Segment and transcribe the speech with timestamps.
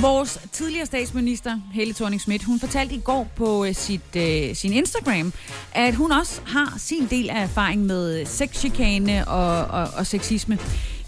[0.00, 4.72] Vores tidligere statsminister, Helle thorning Schmidt, hun fortalte i går på øh, sit, øh, sin
[4.72, 5.32] Instagram,
[5.72, 10.58] at hun også har sin del af erfaring med sexchikane og, og, og sexisme.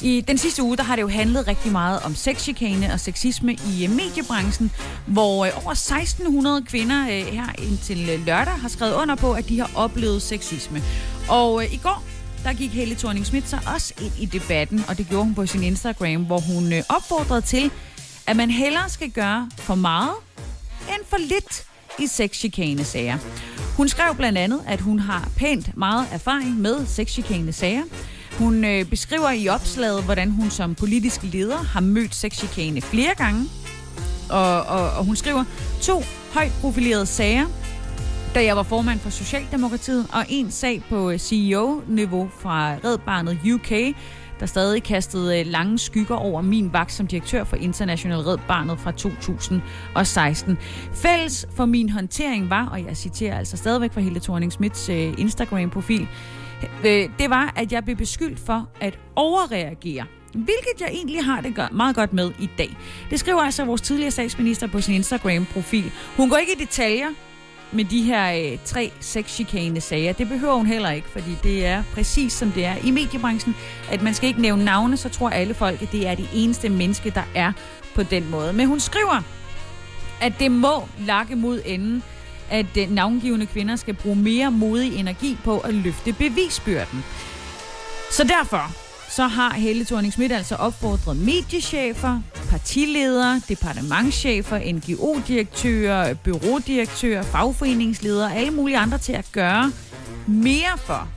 [0.00, 3.52] I den sidste uge, der har det jo handlet rigtig meget om sexchikane og sexisme
[3.52, 4.70] i øh, mediebranchen,
[5.06, 7.96] hvor øh, over 1600 kvinder her indtil
[8.26, 10.82] lørdag har skrevet under på, at de har oplevet sexisme.
[11.28, 12.02] Og i går,
[12.44, 15.46] der gik Helle thorning Schmidt så også ind i debatten, og det gjorde hun på
[15.46, 17.70] sin Instagram, hvor hun opfordrede til,
[18.26, 20.14] at man hellere skal gøre for meget
[20.88, 21.66] end for lidt
[21.98, 23.18] i sexchikane-sager.
[23.76, 27.82] Hun skrev blandt andet, at hun har pænt meget erfaring med sexchikane-sager.
[28.38, 33.44] Hun øh, beskriver i opslaget, hvordan hun som politisk leder har mødt sexchikane flere gange.
[34.30, 35.44] Og, og, og hun skriver,
[35.82, 37.46] to højt profilerede sager,
[38.34, 43.38] da jeg var formand for Socialdemokratiet, og en sag på øh, CEO-niveau fra Red Barnet
[43.54, 43.96] UK,
[44.44, 48.78] der stadig kastede øh, lange skygger over min vagt som direktør for International Red Barnet
[48.78, 50.58] fra 2016.
[50.92, 55.14] Fælles for min håndtering var, og jeg citerer altså stadigvæk fra Hilde thorning Smiths øh,
[55.18, 56.08] Instagram-profil,
[56.84, 61.68] øh, det var, at jeg blev beskyldt for at overreagere hvilket jeg egentlig har det
[61.72, 62.76] meget godt med i dag.
[63.10, 65.92] Det skriver altså vores tidligere statsminister på sin Instagram-profil.
[66.16, 67.08] Hun går ikke i detaljer,
[67.74, 70.12] med de her øh, tre sexchikane sager.
[70.12, 73.56] Det behøver hun heller ikke, fordi det er præcis som det er i mediebranchen,
[73.90, 76.68] at man skal ikke nævne navne, så tror alle folk, at det er det eneste
[76.68, 77.52] menneske, der er
[77.94, 78.52] på den måde.
[78.52, 79.22] Men hun skriver,
[80.20, 82.02] at det må lakke mod enden,
[82.50, 87.04] at øh, navngivende kvinder skal bruge mere modig energi på at løfte bevisbyrden.
[88.10, 88.83] Så derfor
[89.16, 92.20] så har Helle thorning Schmidt altså opfordret mediechefer,
[92.50, 99.72] partiledere, departementchefer, NGO-direktører, byrådirektører, fagforeningsledere og alle mulige andre til at gøre
[100.26, 101.08] mere for,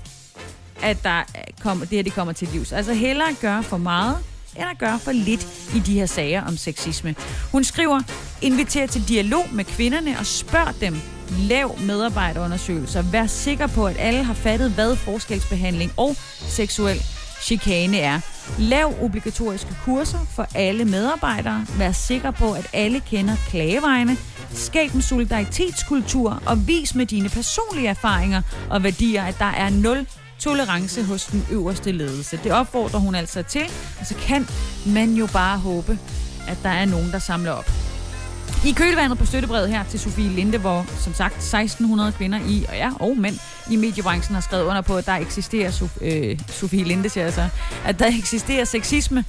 [0.81, 1.24] at der
[1.62, 2.72] kommer, det her det kommer til livs.
[2.72, 4.18] Altså hellere gøre for meget,
[4.56, 7.16] end at gøre for lidt i de her sager om sexisme.
[7.52, 8.02] Hun skriver,
[8.41, 10.96] inviter til dialog med kvinderne og spørg dem,
[11.40, 13.02] lav medarbejderundersøgelser.
[13.02, 16.16] Vær sikker på, at alle har fattet, hvad forskelsbehandling og
[16.47, 17.03] seksuel
[17.41, 18.19] chikane er.
[18.59, 21.65] Lav obligatoriske kurser for alle medarbejdere.
[21.77, 24.17] Vær sikker på, at alle kender klagevejene.
[24.53, 30.07] Skab en solidaritetskultur og vis med dine personlige erfaringer og værdier, at der er nul
[30.39, 32.39] tolerance hos den øverste ledelse.
[32.43, 33.63] Det opfordrer hun altså til,
[33.99, 34.47] og så kan
[34.85, 35.99] man jo bare håbe,
[36.47, 37.86] at der er nogen, der samler op.
[38.66, 42.75] I kølvandet på støttebrevet her til Sofie Linde, hvor som sagt 1600 kvinder i, og
[42.75, 43.40] ja, og mænd
[43.72, 47.50] i mediebranchen har skrevet under på, at der eksisterer, Sof- øh, Sofie Linde siger altså,
[47.85, 49.25] at der eksisterer sexisme.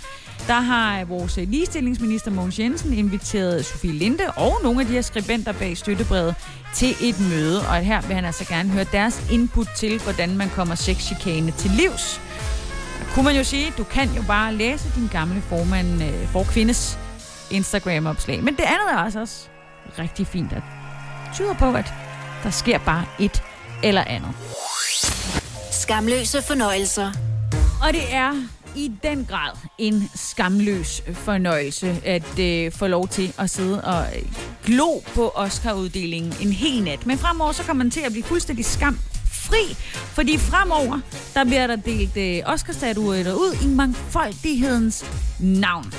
[0.47, 4.93] Der har øh, vores øh, ligestillingsminister Mogens Jensen inviteret Sofie Linde og nogle af de
[4.93, 6.35] her skribenter bag støttebrevet
[6.75, 10.49] til et møde, og her vil han altså gerne høre deres input til, hvordan man
[10.49, 12.21] kommer sexchikane til livs.
[13.15, 16.99] Kunne man jo sige, du kan jo bare læse din gamle formand øh, for kvindes
[17.51, 18.43] Instagram-opslag.
[18.45, 19.49] Men det andet er altså også
[19.99, 20.63] rigtig fint, at
[21.35, 21.95] tyder på, at
[22.43, 23.43] der sker bare et
[23.83, 24.31] eller andet.
[25.73, 27.13] Skamløse fornøjelser.
[27.83, 28.43] Og det er
[28.77, 34.07] i den grad en skamløs fornøjelse at øh, få lov til at sidde og
[34.67, 37.07] glo på Oscar-uddelingen en hel nat.
[37.07, 38.99] Men fremover så kommer man til at blive fuldstændig skam
[39.33, 41.01] fri, fordi fremover
[41.35, 45.05] der bliver der delt øh, Oscar-statuetter ud i mangfoldighedens
[45.39, 45.93] navn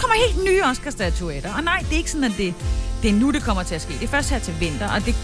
[0.00, 1.54] kommer helt nye Oscar-statuetter.
[1.54, 2.54] Og nej, det er ikke sådan, at det,
[3.02, 3.92] det er nu, det kommer til at ske.
[3.92, 5.14] Det er først her til vinter, og det,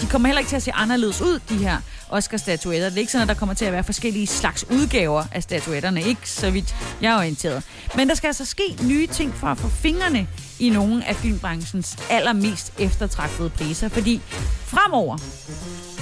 [0.00, 1.76] de kommer heller ikke til at se anderledes ud, de her
[2.08, 2.88] Oscar-statuetter.
[2.88, 6.02] Det er ikke sådan, at der kommer til at være forskellige slags udgaver af statuetterne.
[6.02, 7.62] Ikke så vidt jeg er orienteret.
[7.96, 11.98] Men der skal altså ske nye ting for at få fingrene i nogle af filmbranchens
[12.10, 13.88] allermest eftertragtede priser.
[13.88, 14.20] Fordi
[14.64, 15.18] fremover,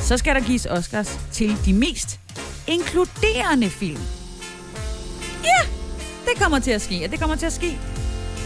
[0.00, 2.20] så skal der gives Oscars til de mest
[2.66, 4.00] inkluderende film.
[5.44, 5.66] Ja,
[6.24, 7.78] det kommer til at ske, og det kommer til at ske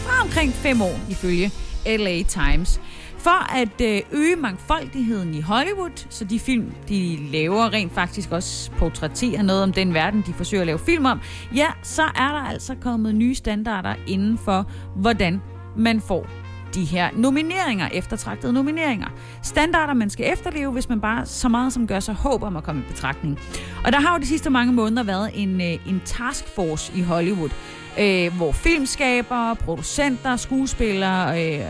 [0.07, 1.51] fra omkring fem år, ifølge
[1.85, 2.81] LA Times.
[3.17, 8.71] For at øh, øge mangfoldigheden i Hollywood, så de film, de laver, rent faktisk også
[8.71, 11.19] portrætterer noget om den verden, de forsøger at lave film om,
[11.55, 15.41] ja, så er der altså kommet nye standarder inden for, hvordan
[15.77, 16.27] man får
[16.73, 19.07] de her nomineringer, eftertragtede nomineringer.
[19.43, 22.63] Standarder, man skal efterleve, hvis man bare så meget som gør sig håb om at
[22.63, 23.39] komme i betragtning.
[23.85, 27.49] Og der har jo de sidste mange måneder været en, øh, en taskforce i Hollywood,
[27.99, 31.65] øh, hvor filmskabere, producenter, skuespillere, øh,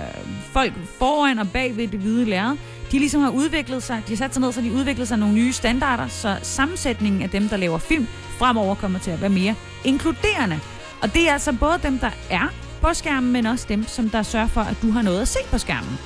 [0.51, 2.57] folk foran og bag ved det hvide lærred,
[2.91, 5.35] de ligesom har udviklet sig, de har sat sig ned, så de udviklet sig nogle
[5.35, 8.07] nye standarder, så sammensætningen af dem, der laver film,
[8.38, 10.59] fremover kommer til at være mere inkluderende.
[11.01, 14.23] Og det er altså både dem, der er på skærmen, men også dem, som der
[14.23, 15.97] sørger for, at du har noget at se på skærmen.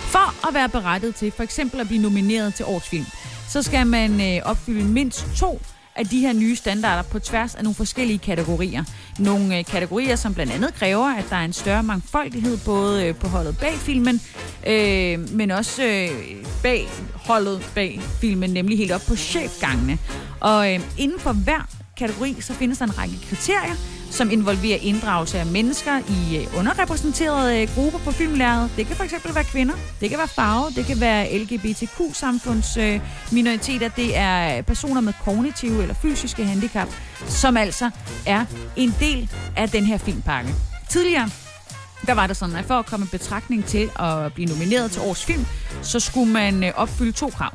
[0.00, 3.06] For at være berettet til for eksempel at blive nomineret til årets film,
[3.48, 5.60] så skal man øh, opfylde mindst to
[5.96, 8.84] af de her nye standarder på tværs af nogle forskellige kategorier.
[9.18, 13.14] Nogle øh, kategorier, som blandt andet kræver, at der er en større mangfoldighed både øh,
[13.14, 14.20] på holdet bag filmen,
[14.66, 16.10] øh, men også øh,
[16.62, 19.98] bag holdet bag filmen, nemlig helt op på chefgangene.
[20.40, 23.74] Og øh, inden for hver kategori, så findes der en række kriterier,
[24.10, 28.70] som involverer inddragelse af mennesker i øh, underrepræsenterede øh, grupper på filmlæret.
[28.76, 33.00] Det kan fx være kvinder, det kan være farve, det kan være LGBTQ-samfunds øh,
[33.32, 36.88] minoriteter, det er personer med kognitive eller fysiske handicap,
[37.26, 37.90] som altså
[38.26, 38.44] er
[38.76, 40.54] en del af den her filmpakke.
[40.88, 41.30] Tidligere
[42.06, 45.02] der var det sådan, at for at komme i betragtning til at blive nomineret til
[45.02, 45.46] årets film,
[45.82, 47.52] så skulle man opfylde to krav.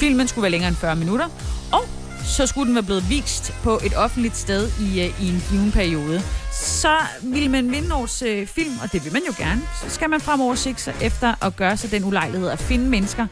[0.00, 1.28] Filmen skulle være længere end 40 minutter,
[1.72, 1.97] og
[2.28, 5.72] så skulle den være blevet vist på et offentligt sted i, øh, i en given
[5.72, 6.22] periode.
[6.52, 10.10] Så vil man vinde års øh, film, og det vil man jo gerne, så skal
[10.10, 13.26] man fremover sigte sig efter at gøre sig den ulejlighed at finde mennesker,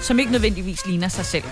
[0.00, 1.44] som ikke nødvendigvis ligner sig selv.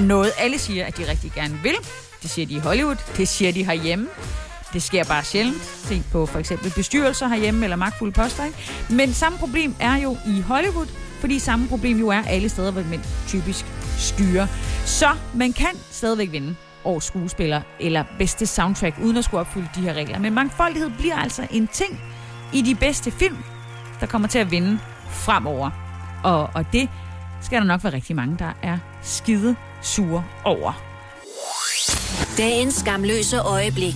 [0.00, 1.74] Noget alle siger, at de rigtig gerne vil.
[2.22, 4.08] Det siger de i Hollywood, det siger de herhjemme.
[4.72, 5.62] Det sker bare sjældent.
[5.64, 8.44] Se på for eksempel bestyrelser herhjemme eller magtfulde poster.
[8.44, 8.58] Ikke?
[8.90, 10.86] Men samme problem er jo i Hollywood,
[11.20, 13.64] fordi samme problem jo er alle steder, hvor mænd typisk
[13.98, 14.46] styrer.
[14.84, 19.80] Så man kan stadigvæk vinde årets skuespiller eller bedste soundtrack, uden at skulle opfylde de
[19.80, 20.18] her regler.
[20.18, 22.00] Men mangfoldighed bliver altså en ting
[22.52, 23.36] i de bedste film,
[24.00, 24.78] der kommer til at vinde
[25.10, 25.70] fremover.
[26.24, 26.88] Og, og det
[27.40, 30.82] skal der nok være rigtig mange, der er skide sure over.
[32.36, 33.94] Dagens skamløse øjeblik.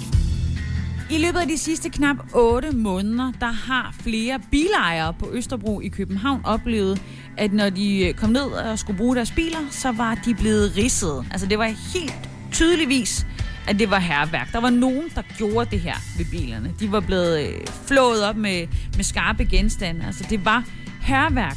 [1.11, 5.89] I løbet af de sidste knap 8 måneder, der har flere bilejere på Østerbro i
[5.89, 7.03] København oplevet,
[7.37, 10.77] at når de øh, kom ned og skulle bruge deres biler, så var de blevet
[10.77, 11.27] ridset.
[11.31, 13.27] Altså det var helt tydeligvis,
[13.69, 14.53] at det var herværk.
[14.53, 16.75] Der var nogen, der gjorde det her ved bilerne.
[16.81, 17.55] De var blevet øh,
[17.87, 18.67] flået op med,
[18.97, 20.06] med skarpe genstande.
[20.06, 20.65] Altså det var
[21.00, 21.56] herværk.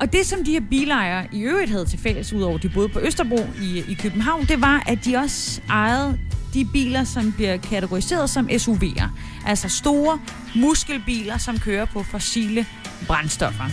[0.00, 3.00] Og det, som de her bilejere i øvrigt havde til fælles, udover de boede på
[3.00, 6.18] Østerbro i, i København, det var, at de også ejede
[6.54, 9.08] de biler, som bliver kategoriseret som SUV'er.
[9.46, 10.18] Altså store
[10.56, 12.66] muskelbiler, som kører på fossile
[13.06, 13.64] brændstoffer.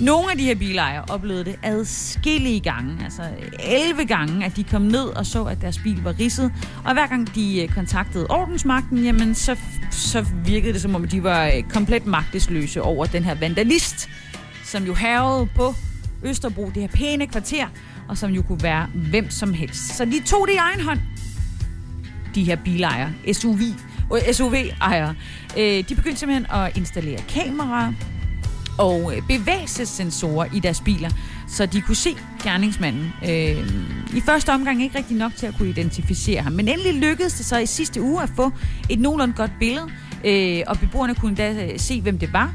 [0.00, 3.22] Nogle af de her bilejere oplevede det adskillige gange, altså
[3.60, 6.52] 11 gange, at de kom ned og så, at deres bil var ridset.
[6.84, 9.56] Og hver gang de øh, kontaktede ordensmagten, jamen så,
[9.90, 14.08] så virkede det som om, de var øh, komplet magtesløse over den her vandalist,
[14.64, 15.74] som jo havede på
[16.22, 17.66] Østerbro, det her pæne kvarter,
[18.08, 19.96] og som jo kunne være hvem som helst.
[19.96, 20.98] Så de tog det i egen hånd,
[22.34, 23.60] de her bilejere, SUV,
[24.14, 25.14] øh, SUV-ejere.
[25.56, 27.92] De begyndte simpelthen at installere kameraer,
[28.78, 31.10] og øh, bevægelsessensorer i deres biler,
[31.48, 33.12] så de kunne se gerningsmanden.
[33.24, 37.34] Øh, I første omgang ikke rigtig nok til at kunne identificere ham, men endelig lykkedes
[37.34, 38.52] det så i sidste uge at få
[38.90, 39.86] et nogenlunde godt billede,
[40.24, 42.54] øh, og beboerne kunne da øh, se, hvem det var,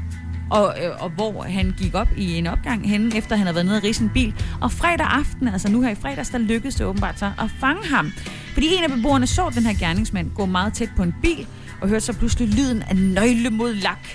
[0.50, 3.66] og, øh, og hvor han gik op i en opgang henne, efter han havde været
[3.66, 4.34] nede og en bil.
[4.60, 7.88] Og fredag aften, altså nu her i fredags, der lykkedes det åbenbart så at fange
[7.88, 8.12] ham.
[8.52, 11.46] Fordi en af beboerne så den her gerningsmand gå meget tæt på en bil,
[11.80, 14.08] og hørte så pludselig lyden af nøgle mod lak.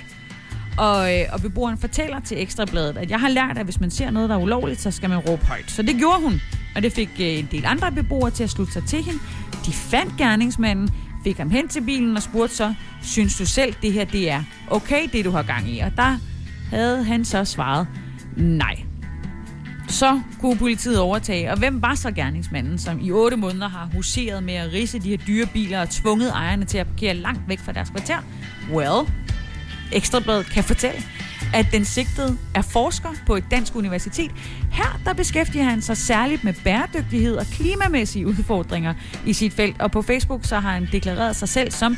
[0.78, 4.10] Og, øh, og beboeren fortæller til Ekstrabladet, at jeg har lært, at hvis man ser
[4.10, 5.72] noget, der er ulovligt, så skal man råbe højt.
[5.72, 6.42] Så det gjorde hun,
[6.76, 9.20] og det fik øh, en del andre beboere til at slutte sig til hende.
[9.66, 10.90] De fandt gerningsmanden,
[11.24, 14.44] fik ham hen til bilen og spurgte så, synes du selv, det her det er
[14.72, 15.80] okay, det du har gang i?
[15.80, 16.18] Og der
[16.70, 17.88] havde han så svaret,
[18.36, 18.84] nej.
[19.90, 24.44] Så kunne politiet overtage, og hvem var så gerningsmanden, som i otte måneder har huseret
[24.44, 27.60] med at rise de her dyre biler og tvunget ejerne til at parkere langt væk
[27.60, 28.18] fra deres kvarter?
[28.74, 29.08] Well,
[29.92, 31.04] Ekstrabladet kan fortælle,
[31.54, 34.32] at den sigtede er forsker på et dansk universitet.
[34.72, 38.94] Her der beskæftiger han sig særligt med bæredygtighed og klimamæssige udfordringer
[39.26, 41.98] i sit felt, og på Facebook så har han deklareret sig selv som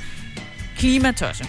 [0.78, 1.46] klimatosse.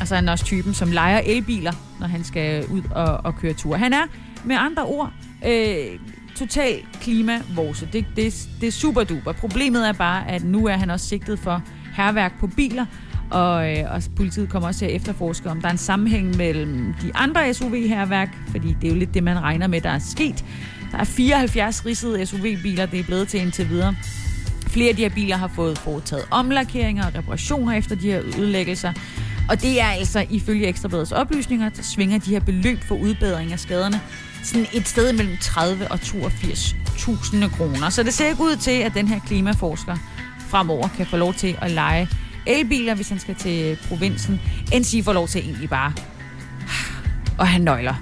[0.00, 3.52] Altså han er også typen, som leger elbiler, når han skal ud og, og køre
[3.52, 3.76] tur.
[3.76, 4.06] Han er
[4.44, 5.12] med andre ord
[5.46, 5.98] øh,
[6.36, 7.88] total klimavorse.
[7.92, 9.32] Det, det, det er super duper.
[9.32, 11.62] Problemet er bare, at nu er han også sigtet for
[11.94, 12.86] herværk på biler,
[13.30, 16.94] og, øh, og politiet kommer også til at efterforske, om der er en sammenhæng mellem
[17.02, 20.44] de andre SUV-herværk, fordi det er jo lidt det, man regner med, der er sket.
[20.92, 23.94] Der er 74 ridsede SUV-biler, det er blevet til indtil videre.
[24.66, 28.92] Flere af de her biler har fået foretaget omlakeringer og reparationer efter de her ødelæggelser.
[29.48, 33.60] Og det er altså ifølge Ekstrabladets oplysninger, der svinger de her beløb for udbedring af
[33.60, 34.00] skaderne
[34.42, 37.90] sådan et sted mellem 30 og 82.000 kroner.
[37.90, 39.96] Så det ser ikke ud til, at den her klimaforsker
[40.48, 42.08] fremover kan få lov til at lege
[42.46, 44.40] elbiler, hvis han skal til provinsen,
[44.74, 45.92] end sige får lov til egentlig bare
[47.40, 47.94] at have nøgler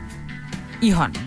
[0.82, 1.22] i hånden.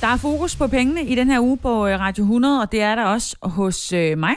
[0.00, 2.82] Der er fokus på pengene i den her uge på øh, Radio 100, og det
[2.82, 4.34] er der også hos øh, mig.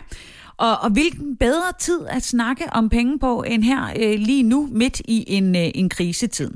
[0.58, 4.70] Og, og hvilken bedre tid at snakke om penge på end her øh, lige nu
[4.72, 6.52] midt i en, øh, en krisetid.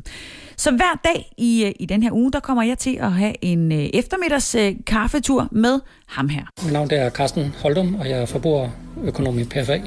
[0.58, 3.34] Så hver dag i, øh, i den her uge, der kommer jeg til at have
[3.42, 6.44] en øh, eftermiddags øh, kaffetur med ham her.
[6.64, 9.82] Mit navn er Carsten Holdum, og jeg er forbrugerøkonom i PFA.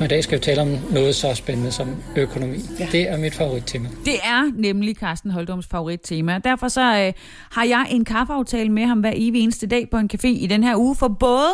[0.00, 2.58] Og i dag skal vi tale om noget så spændende som økonomi.
[2.78, 2.88] Ja.
[2.92, 3.88] Det er mit favorittema.
[4.04, 6.38] Det er nemlig Carsten Holdums favorittema.
[6.44, 7.12] Derfor så øh,
[7.52, 10.64] har jeg en kaffeaftale med ham hver evig eneste dag på en café i den
[10.64, 11.48] her uge, for både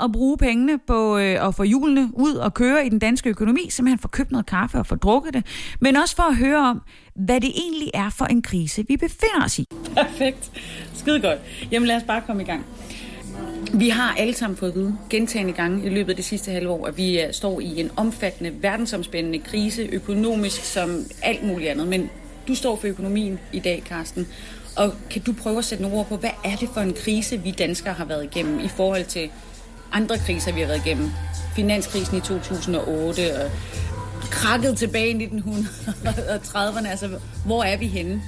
[0.00, 3.66] at bruge pengene på øh, at få hjulene ud og køre i den danske økonomi,
[3.70, 5.46] simpelthen få købt noget kaffe og få drukket det,
[5.80, 6.82] men også for at høre om,
[7.14, 9.64] hvad det egentlig er for en krise, vi befinder os i.
[9.96, 10.50] Perfekt.
[10.94, 11.38] Skide godt.
[11.70, 12.64] Jamen lad os bare komme i gang.
[13.74, 16.68] Vi har alle sammen fået at vide gentagende gange i løbet af det sidste halve
[16.68, 21.88] år, at vi øh, står i en omfattende, verdensomspændende krise, økonomisk som alt muligt andet.
[21.88, 22.10] Men
[22.48, 24.28] du står for økonomien i dag, Karsten.
[24.76, 27.42] Og kan du prøve at sætte nogle ord på, hvad er det for en krise,
[27.42, 29.30] vi danskere har været igennem i forhold til
[29.92, 31.10] andre kriser, vi har været igennem?
[31.56, 33.50] Finanskrisen i 2008, og
[34.30, 36.88] krakket tilbage i 1930'erne.
[36.88, 37.08] Altså,
[37.46, 38.22] hvor er vi henne?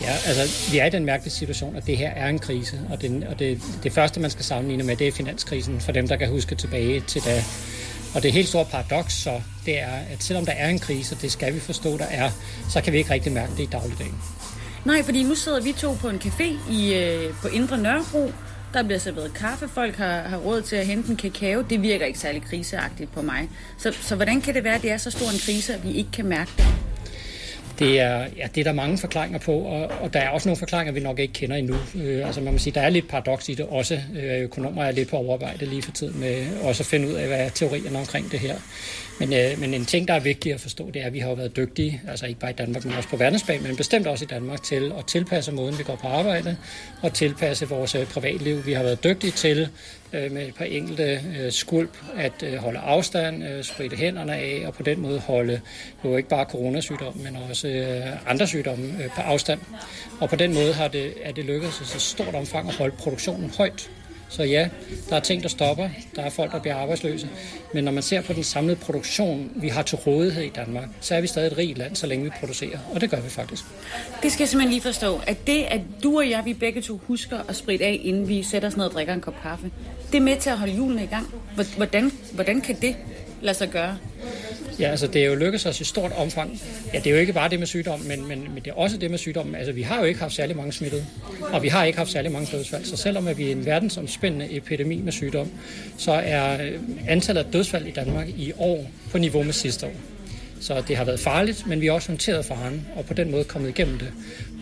[0.00, 3.02] Ja, altså vi er i den mærkelige situation, at det her er en krise, og,
[3.02, 6.16] den, og det, det første, man skal sammenligne med, det er finanskrisen, for dem, der
[6.16, 7.44] kan huske tilbage til da.
[8.14, 11.22] Og det helt store paradoks så, det er, at selvom der er en krise, og
[11.22, 12.30] det skal vi forstå, der er,
[12.70, 14.14] så kan vi ikke rigtig mærke det i dagligdagen.
[14.84, 18.32] Nej, fordi nu sidder vi to på en café i, øh, på Indre Nørrebro,
[18.74, 21.62] der bliver serveret kaffe, folk har, har råd til at hente en kakao.
[21.62, 23.48] Det virker ikke særlig kriseagtigt på mig.
[23.78, 25.92] Så, så hvordan kan det være, at det er så stor en krise, at vi
[25.92, 26.87] ikke kan mærke det?
[27.78, 30.58] Det er, ja, det er der mange forklaringer på, og, og der er også nogle
[30.58, 31.76] forklaringer, vi nok ikke kender endnu.
[31.94, 34.00] Øh, altså man må sige, der er lidt paradoks i det også.
[34.16, 37.26] Øh, økonomer er lidt på overarbejde lige for tiden med også at finde ud af,
[37.26, 38.54] hvad er teorierne omkring det her.
[39.20, 41.34] Men, øh, men en ting, der er vigtig at forstå, det er, at vi har
[41.34, 44.28] været dygtige, altså ikke bare i Danmark, men også på verdensplan, men bestemt også i
[44.30, 46.56] Danmark, til at tilpasse måden, vi går på arbejde,
[47.02, 48.66] og tilpasse vores øh, privatliv.
[48.66, 49.68] Vi har været dygtige til
[50.12, 54.64] øh, med et par enkelte øh, skulp at øh, holde afstand, øh, spritte hænderne af,
[54.66, 55.60] og på den måde holde
[56.04, 59.60] jo ikke bare coronasygdommen, men også øh, andre sygdomme øh, på afstand.
[60.20, 62.96] Og på den måde har det, er det lykkedes i så stort omfang at holde
[62.96, 63.90] produktionen højt.
[64.28, 64.68] Så ja,
[65.08, 65.88] der er ting, der stopper.
[66.16, 67.28] Der er folk, der bliver arbejdsløse.
[67.74, 71.14] Men når man ser på den samlede produktion, vi har til rådighed i Danmark, så
[71.14, 72.78] er vi stadig et rigt land, så længe vi producerer.
[72.94, 73.64] Og det gør vi faktisk.
[74.22, 75.20] Det skal jeg simpelthen lige forstå.
[75.26, 78.42] At det, at du og jeg, vi begge to husker at spritte af, inden vi
[78.42, 79.70] sætter os ned og drikker en kop kaffe,
[80.12, 81.26] det er med til at holde julen i gang.
[81.76, 82.96] Hvordan, hvordan kan det
[83.42, 83.98] lade sig gøre?
[84.80, 86.60] Ja, altså det er jo lykkedes os i stort omfang.
[86.94, 88.96] Ja, det er jo ikke bare det med sygdom, men, men, men det er også
[88.96, 89.54] det med sygdommen.
[89.54, 91.06] Altså vi har jo ikke haft særlig mange smittede,
[91.52, 92.84] og vi har ikke haft særlig mange dødsfald.
[92.84, 95.50] Så selvom at vi er en verdensomspændende epidemi med sygdom,
[95.96, 99.92] så er øh, antallet af dødsfald i Danmark i år på niveau med sidste år.
[100.60, 103.44] Så det har været farligt, men vi har også håndteret faren, og på den måde
[103.44, 104.12] kommet igennem det.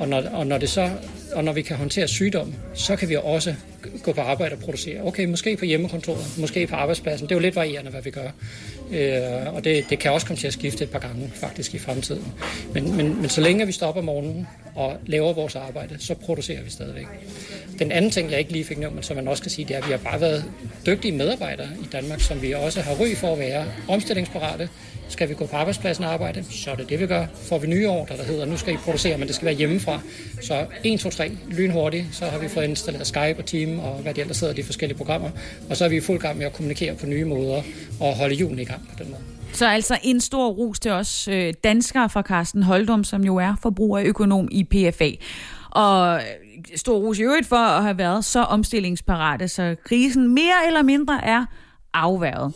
[0.00, 0.90] Og når, og når, det så,
[1.32, 3.54] og når vi kan håndtere sygdom, så kan vi også
[4.02, 5.02] gå på arbejde og producere.
[5.02, 7.28] Okay, måske på hjemmekontoret, måske på arbejdspladsen.
[7.28, 8.30] Det er jo lidt varierende, hvad vi gør.
[8.90, 11.78] Øh, og det, det kan også komme til at skifte et par gange faktisk i
[11.78, 12.32] fremtiden.
[12.74, 16.70] Men, men, men så længe vi stopper morgenen og laver vores arbejde, så producerer vi
[16.70, 17.06] stadigvæk.
[17.78, 19.76] Den anden ting, jeg ikke lige fik nævnt, men som man også kan sige, det
[19.76, 20.44] er, at vi har bare været
[20.86, 24.68] dygtige medarbejdere i Danmark, som vi også har ry for at være omstillingsparate.
[25.08, 27.26] Skal vi gå på arbejdspladsen og arbejde, så er det det, vi gør.
[27.34, 30.00] Får vi nye ordre, der hedder, nu skal I producere, men det skal være hjemmefra.
[30.42, 34.14] Så 1, 2, 3, lynhurtigt, så har vi fået installeret Skype og Team og hvad
[34.14, 35.30] det ellers hedder, de forskellige programmer.
[35.70, 37.62] Og så er vi i fuld gang med at kommunikere på nye måder
[38.00, 39.22] og holde julen i gang på den måde.
[39.52, 43.54] Så altså en stor rus til os øh, danskere fra Carsten Holdum, som jo er
[43.62, 45.10] forbrugerøkonom i PFA.
[45.70, 46.22] Og øh,
[46.76, 51.24] stor rus i øvrigt for at have været så omstillingsparate, så krisen mere eller mindre
[51.24, 51.44] er
[51.94, 52.54] afværget.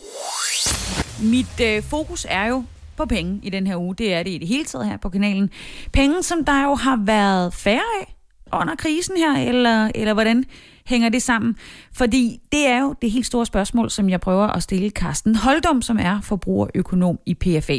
[1.21, 2.63] Mit øh, fokus er jo
[2.97, 3.95] på penge i den her uge.
[3.95, 5.49] Det er det i det hele taget her på kanalen.
[5.93, 8.15] Penge, som der jo har været færre af
[8.53, 10.45] under krisen her, eller, eller hvordan
[10.85, 11.55] hænger det sammen?
[11.93, 15.81] Fordi det er jo det helt store spørgsmål, som jeg prøver at stille Carsten Holdum,
[15.81, 17.77] som er forbrugerøkonom i PFA.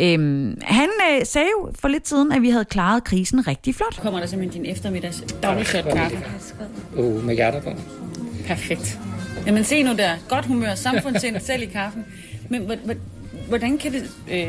[0.00, 4.00] Øhm, han øh, sagde jo for lidt siden, at vi havde klaret krisen rigtig flot.
[4.02, 6.18] Kommer der simpelthen din eftermiddags dagligshot kaffe?
[6.96, 7.70] Uh, med hjerter på.
[8.46, 8.98] Perfekt.
[9.46, 10.10] Jamen se nu der.
[10.28, 12.04] Godt humør, samfundssind, selv i kaffen.
[12.48, 12.70] Men
[13.48, 14.10] hvordan kan det...
[14.30, 14.48] Øh,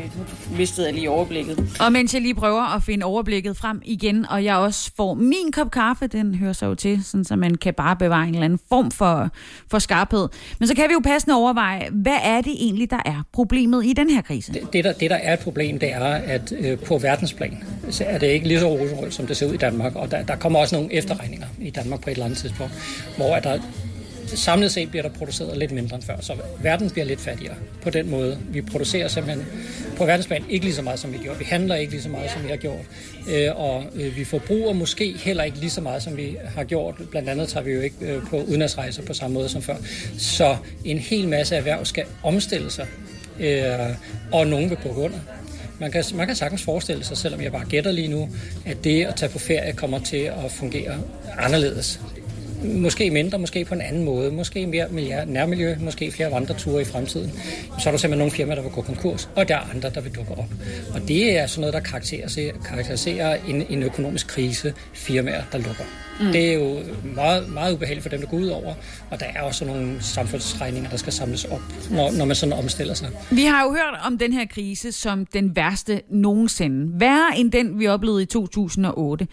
[0.58, 1.78] mistede jeg lige overblikket.
[1.80, 5.52] Og mens jeg lige prøver at finde overblikket frem igen, og jeg også får min
[5.52, 8.46] kop kaffe, den hører sig jo til, sådan, så man kan bare bevare en eller
[8.46, 9.30] anden form for,
[9.72, 10.28] for skarphed.
[10.60, 13.94] Men så kan vi jo passende overveje, hvad er det egentlig, der er problemet i
[13.94, 14.54] den her krise?
[14.54, 18.04] Det, det, der, det der er et problem, det er, at øh, på verdensplan så
[18.04, 19.96] er det ikke lige så rosenrødt, som det ser ud i Danmark.
[19.96, 22.74] Og der, der kommer også nogle efterregninger i Danmark på et eller andet tidspunkt,
[23.18, 23.60] hvor der
[24.28, 27.90] samlet set bliver der produceret lidt mindre end før, så verden bliver lidt fattigere på
[27.90, 28.38] den måde.
[28.50, 29.46] Vi producerer simpelthen
[29.98, 31.40] på verdensplan ikke lige så meget, som vi gjorde.
[31.40, 32.86] Vi handler ikke lige så meget, som vi har gjort.
[33.30, 36.96] Øh, og øh, vi forbruger måske heller ikke lige så meget, som vi har gjort.
[37.12, 39.76] Blandt andet tager vi jo ikke øh, på udenrigsrejser på samme måde som før.
[40.18, 42.88] Så en hel masse erhverv skal omstille sig,
[44.32, 45.20] og nogen vil gå under.
[45.80, 48.30] Man kan, man kan sagtens forestille sig, selvom jeg bare gætter lige nu,
[48.66, 50.98] at det at tage på ferie kommer til at fungere
[51.38, 52.00] anderledes.
[52.74, 54.32] Måske mindre, måske på en anden måde.
[54.32, 57.32] Måske mere nærmiljø, måske flere vandreture i fremtiden.
[57.80, 60.02] Så er der simpelthen nogle firmaer, der vil gå konkurs, og der er andre, der
[60.02, 60.50] vil dukke op.
[60.94, 65.84] Og det er sådan noget, der karakteriserer, karakteriserer en, en økonomisk krise, firmaer, der lukker.
[66.20, 66.32] Mm.
[66.32, 66.80] Det er jo
[67.16, 68.74] meget, meget ubehageligt for dem, der går ud over,
[69.12, 72.94] og der er også nogle samfundsregninger, der skal samles op, når, når man sådan omstiller
[72.94, 73.10] sig.
[73.32, 77.00] Vi har jo hørt om den her krise som den værste nogensinde.
[77.00, 79.28] Værre end den, vi oplevede i 2008.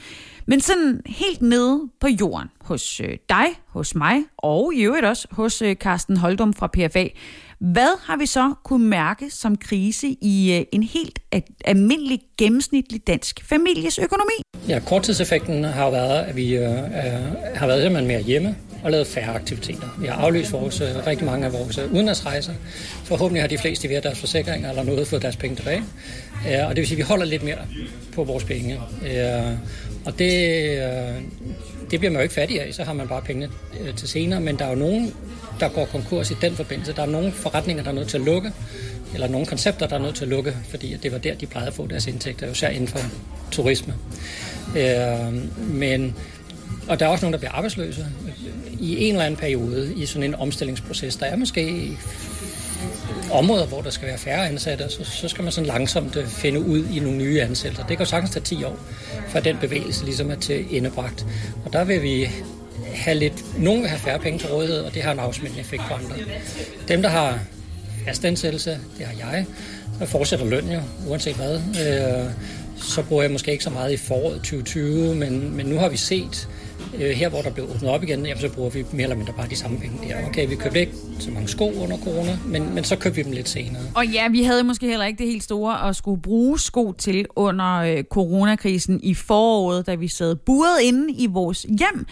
[0.46, 5.28] Men sådan helt nede på jorden, hos øh, dig, hos mig, og i øvrigt også
[5.30, 7.08] hos øh, Carsten Holdum fra PFA,
[7.58, 11.18] hvad har vi så kunne mærke som krise i øh, en helt
[11.64, 14.32] almindelig gennemsnitlig dansk families økonomi?
[14.68, 16.68] Ja, korttidseffekten har været, at vi øh,
[17.54, 19.88] har været simpelthen mere hjemme og lavet færre aktiviteter.
[20.00, 22.52] Vi har aflyst vores, øh, rigtig mange af vores øh, udenlandsrejser.
[23.04, 25.82] Forhåbentlig har de fleste ved deres forsikringer eller noget fået deres penge tilbage.
[26.48, 27.58] Øh, og det vil sige, at vi holder lidt mere
[28.14, 28.80] på vores penge.
[29.04, 29.52] Øh,
[30.04, 31.22] og det, øh,
[31.90, 33.48] det bliver man jo ikke fattig af, så har man bare pengene
[33.80, 34.40] øh, til senere.
[34.40, 35.14] Men der er jo nogen,
[35.60, 36.92] der går konkurs i den forbindelse.
[36.92, 38.52] Der er nogle forretninger, der er nødt til at lukke,
[39.14, 41.68] eller nogle koncepter, der er nødt til at lukke, fordi det var der, de plejede
[41.68, 43.06] at få deres indtægter, jo særligt inden for
[43.50, 43.94] turisme.
[44.76, 46.16] Øh, men,
[46.88, 48.06] og der er også nogen, der bliver arbejdsløse
[48.80, 51.16] i en eller anden periode i sådan en omstillingsproces.
[51.16, 51.90] Der er måske
[53.32, 56.60] områder, hvor der skal være færre ansatte, så, så skal man sådan langsomt øh, finde
[56.60, 57.86] ud i nogle nye ansættelser.
[57.86, 58.78] Det kan jo sagtens tage 10 år,
[59.28, 61.26] før den bevægelse ligesom er til endebragt.
[61.64, 62.28] Og der vil vi
[62.94, 65.82] have lidt, nogen vil have færre penge til rådighed, og det har en afsmittende effekt
[65.88, 66.14] på andre.
[66.88, 67.38] Dem, der har
[68.06, 69.46] fast ansættelse, det har jeg,
[69.98, 71.54] så fortsætter løn jo, uanset hvad.
[71.54, 72.30] Øh,
[72.82, 75.96] så bruger jeg måske ikke så meget i foråret 2020, men, men nu har vi
[75.96, 76.48] set,
[76.94, 79.32] øh, her hvor der blev åbnet op igen, jamen, så bruger vi mere eller mindre
[79.32, 80.26] bare de samme penge der.
[80.26, 83.32] Okay, vi købte ikke så mange sko under corona, men, men så købte vi dem
[83.32, 83.82] lidt senere.
[83.94, 87.26] Og ja, vi havde måske heller ikke det helt store at skulle bruge sko til
[87.36, 92.06] under øh, coronakrisen i foråret, da vi sad buret inde i vores hjem.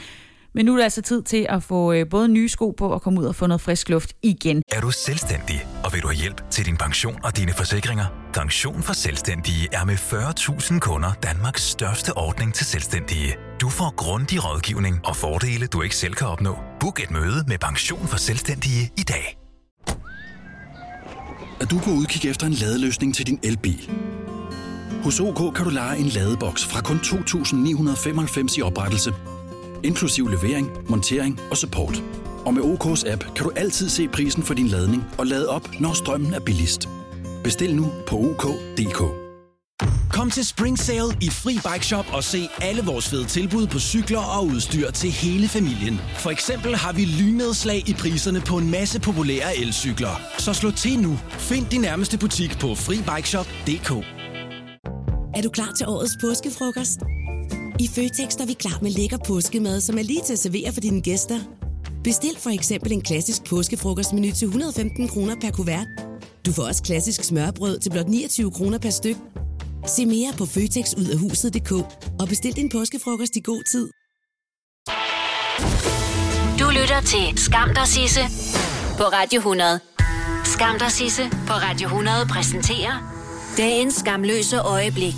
[0.55, 3.03] Men nu er det altså tid til at få øh, både nye sko på og
[3.03, 4.63] komme ud og få noget frisk luft igen.
[4.73, 8.05] Er du selvstændig, og vil du have hjælp til din pension og dine forsikringer?
[8.35, 13.37] Pension for Selvstændige er med 40.000 kunder Danmarks største ordning til selvstændige.
[13.61, 16.59] Du får grundig rådgivning og fordele, du ikke selv kan opnå.
[16.81, 19.39] Book et møde med Pension for Selvstændige i dag.
[21.61, 23.91] Er du på udkig efter en ladeløsning til din elbil?
[25.05, 29.13] Hos OK kan du lege en ladeboks fra kun 2.995 i oprettelse–
[29.85, 32.03] inklusiv levering, montering og support.
[32.45, 35.69] Og med OK's app kan du altid se prisen for din ladning og lade op,
[35.81, 36.89] når strømmen er billigst.
[37.45, 39.31] Bestil nu på OK.dk.
[40.11, 43.79] Kom til Spring Sale i Fri Bike Shop og se alle vores fede tilbud på
[43.79, 46.01] cykler og udstyr til hele familien.
[46.19, 50.21] For eksempel har vi lynedslag i priserne på en masse populære elcykler.
[50.39, 51.19] Så slå til nu.
[51.31, 53.91] Find din nærmeste butik på FriBikeShop.dk.
[55.35, 57.01] Er du klar til årets påskefrokost?
[57.81, 60.81] I Føtex er vi klar med lækker påskemad, som er lige til at servere for
[60.81, 61.39] dine gæster.
[62.05, 65.87] Bestil for eksempel en klassisk påskefrokostmenu til 115 kroner per kuvert.
[66.47, 69.17] Du får også klassisk smørbrød til blot 29 kroner per styk.
[69.87, 71.73] Se mere på føtexudafhuset.dk
[72.21, 73.89] og bestil din påskefrokost i god tid.
[76.61, 78.21] Du lytter til Skam der Sisse
[78.99, 79.81] på Radio 100.
[80.45, 82.95] Skam der Sisse på Radio 100 præsenterer
[83.57, 85.15] dagens skamløse øjeblik.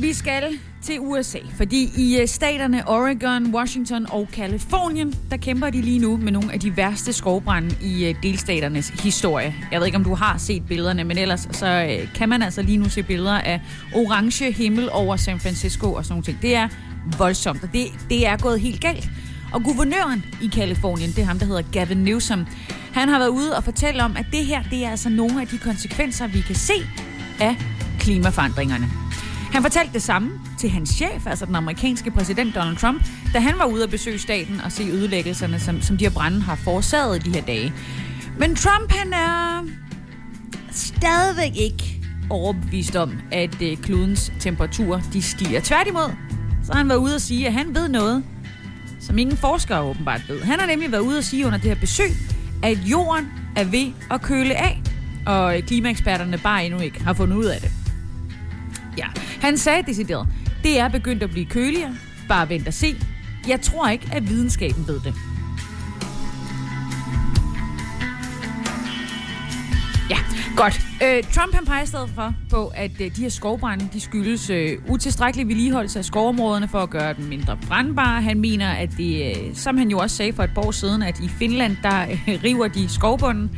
[0.00, 5.80] Vi skal til USA, fordi i øh, staterne Oregon, Washington og Kalifornien, der kæmper de
[5.80, 9.54] lige nu med nogle af de værste skovbrænde i øh, delstaternes historie.
[9.72, 12.62] Jeg ved ikke, om du har set billederne, men ellers så øh, kan man altså
[12.62, 13.60] lige nu se billeder af
[13.94, 16.42] orange himmel over San Francisco og sådan noget.
[16.42, 16.68] Det er
[17.18, 19.10] voldsomt, og det, det er gået helt galt.
[19.52, 22.46] Og guvernøren i Kalifornien, det er ham, der hedder Gavin Newsom,
[22.92, 25.46] han har været ude og fortælle om, at det her, det er altså nogle af
[25.46, 26.72] de konsekvenser, vi kan se
[27.40, 27.56] af
[27.98, 29.09] klimaforandringerne.
[29.52, 33.58] Han fortalte det samme til hans chef, altså den amerikanske præsident Donald Trump, da han
[33.58, 37.16] var ude at besøge staten og se ødelæggelserne, som, som de her brænde har forårsaget
[37.16, 37.72] i de her dage.
[38.38, 39.64] Men Trump, han er
[40.70, 45.60] stadigvæk ikke overbevist om, at øh, klodens temperatur de stiger.
[45.60, 46.10] Tværtimod,
[46.64, 48.24] så har han været ude at sige, at han ved noget,
[49.00, 50.42] som ingen forskere åbenbart ved.
[50.42, 52.10] Han har nemlig været ude at sige under det her besøg,
[52.62, 54.82] at jorden er ved at køle af,
[55.26, 57.70] og klimaeksperterne bare endnu ikke har fundet ud af det.
[58.98, 59.06] Ja,
[59.40, 60.28] han sagde decideret,
[60.62, 61.96] det er begyndt at blive køligere,
[62.28, 62.96] bare vent og se.
[63.48, 65.14] Jeg tror ikke, at videnskaben ved det.
[70.10, 70.18] Ja,
[70.56, 70.80] godt.
[71.02, 74.78] Øh, Trump han peger stedet for på, at øh, de her skovbrænde, de skyldes øh,
[74.88, 78.22] utilstrækkelig vedligeholdelse af skovområderne for at gøre dem mindre brandbare.
[78.22, 81.02] Han mener, at det, øh, som han jo også sagde for et par år siden,
[81.02, 83.50] at i Finland, der øh, river de skovbunden.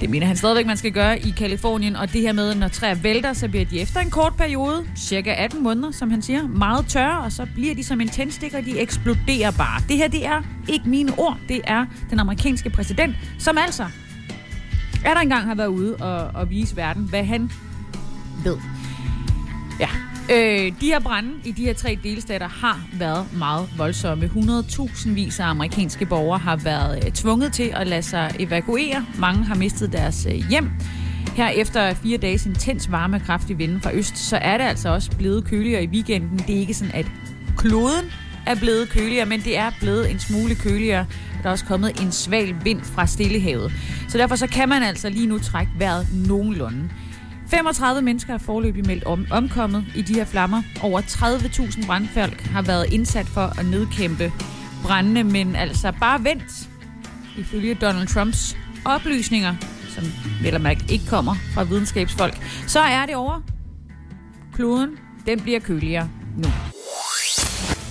[0.00, 1.96] Det mener han stadigvæk, man skal gøre i Kalifornien.
[1.96, 5.34] Og det her med, når træer vælter, så bliver de efter en kort periode, cirka
[5.34, 8.78] 18 måneder, som han siger, meget tørre, og så bliver de som en tændstikker, de
[8.78, 9.82] eksploderer bare.
[9.88, 11.38] Det her, det er ikke mine ord.
[11.48, 13.86] Det er den amerikanske præsident, som altså
[15.04, 17.50] er der engang har været ude og, og vise verden, hvad han
[18.44, 18.56] ved.
[19.80, 19.88] Ja.
[20.32, 24.30] Øh, de her brænde i de her tre delstater har været meget voldsomme.
[24.34, 29.06] 100.000 vis af amerikanske borgere har været øh, tvunget til at lade sig evakuere.
[29.18, 30.70] Mange har mistet deres øh, hjem.
[31.36, 34.88] Her efter fire dages intens varme og kraftig vind fra øst, så er det altså
[34.88, 36.38] også blevet køligere i weekenden.
[36.38, 37.06] Det er ikke sådan, at
[37.56, 38.04] kloden
[38.46, 41.06] er blevet køligere, men det er blevet en smule køligere.
[41.42, 43.72] Der er også kommet en svag vind fra Stillehavet.
[44.08, 46.88] Så derfor så kan man altså lige nu trække vejret nogenlunde.
[47.50, 50.62] 35 mennesker er forløbig meldt om, omkommet i de her flammer.
[50.82, 54.32] Over 30.000 brandfolk har været indsat for at nedkæmpe
[54.82, 56.68] brændende, men altså bare vent.
[57.38, 59.54] Ifølge Donald Trumps oplysninger,
[59.88, 60.04] som
[60.42, 63.40] vel og mærke ikke kommer fra videnskabsfolk, så er det over.
[64.54, 64.90] Kloden,
[65.26, 66.48] den bliver køligere nu.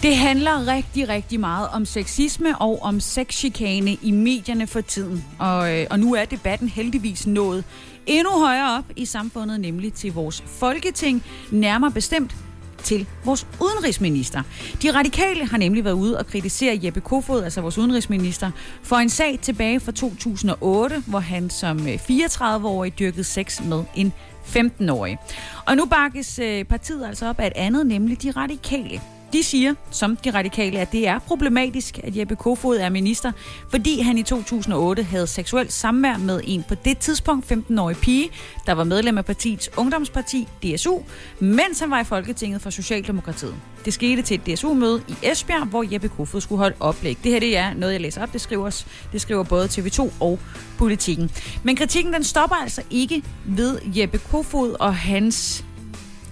[0.03, 5.25] Det handler rigtig, rigtig meget om sexisme og om sexchikane i medierne for tiden.
[5.39, 7.63] Og, øh, og nu er debatten heldigvis nået
[8.07, 12.35] endnu højere op i samfundet, nemlig til vores folketing, nærmere bestemt
[12.83, 14.41] til vores udenrigsminister.
[14.81, 18.51] De radikale har nemlig været ude og kritisere Jeppe Kofod, altså vores udenrigsminister,
[18.83, 24.13] for en sag tilbage fra 2008, hvor han som øh, 34-årig dyrkede sex med en
[24.45, 25.17] 15-årig.
[25.65, 29.01] Og nu bakkes øh, partiet altså op af et andet, nemlig de radikale.
[29.35, 33.31] De siger, som de radikale, at det er problematisk, at Jeppe Kofod er minister,
[33.69, 38.29] fordi han i 2008 havde seksuelt samvær med en på det tidspunkt 15-årig pige,
[38.65, 40.99] der var medlem af partiets ungdomsparti, DSU,
[41.39, 43.55] mens han var i Folketinget for Socialdemokratiet.
[43.85, 47.17] Det skete til et DSU-møde i Esbjerg, hvor Jeppe Kofod skulle holde oplæg.
[47.23, 48.33] Det her det er noget, jeg læser op.
[48.33, 50.39] Det skriver, det skriver både TV2 og
[50.77, 51.31] Politikken.
[51.63, 55.65] Men kritikken den stopper altså ikke ved Jeppe Kofod og hans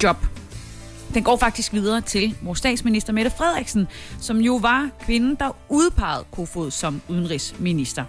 [0.03, 0.32] job
[1.13, 3.87] den går faktisk videre til vores statsminister Mette Frederiksen,
[4.19, 8.05] som jo var kvinden, der udpegede Kofod som udenrigsminister.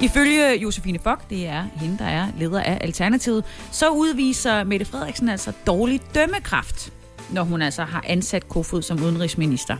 [0.00, 5.28] Ifølge Josefine Fock, det er hende, der er leder af Alternativet, så udviser Mette Frederiksen
[5.28, 6.92] altså dårlig dømmekraft
[7.30, 9.76] når hun altså har ansat Kofod som udenrigsminister.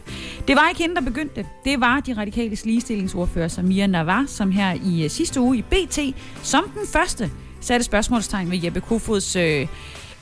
[0.48, 1.46] Det var ikke hende, der begyndte det.
[1.64, 5.98] Det var de radikale ligestillingsordfører Samia Navar, som her i øh, sidste uge i BT,
[6.42, 9.66] som den første satte spørgsmålstegn ved Jeppe Kofods øh,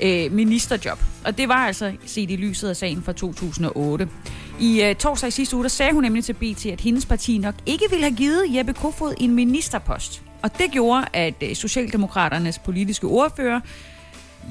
[0.00, 0.98] øh, ministerjob.
[1.24, 4.08] Og det var altså set i lyset af sagen fra 2008.
[4.60, 7.38] I øh, torsdag i sidste uge, der sagde hun nemlig til BT, at hendes parti
[7.38, 10.22] nok ikke ville have givet Jeppe Kofod en ministerpost.
[10.42, 13.60] Og det gjorde, at øh, Socialdemokraternes politiske ordfører,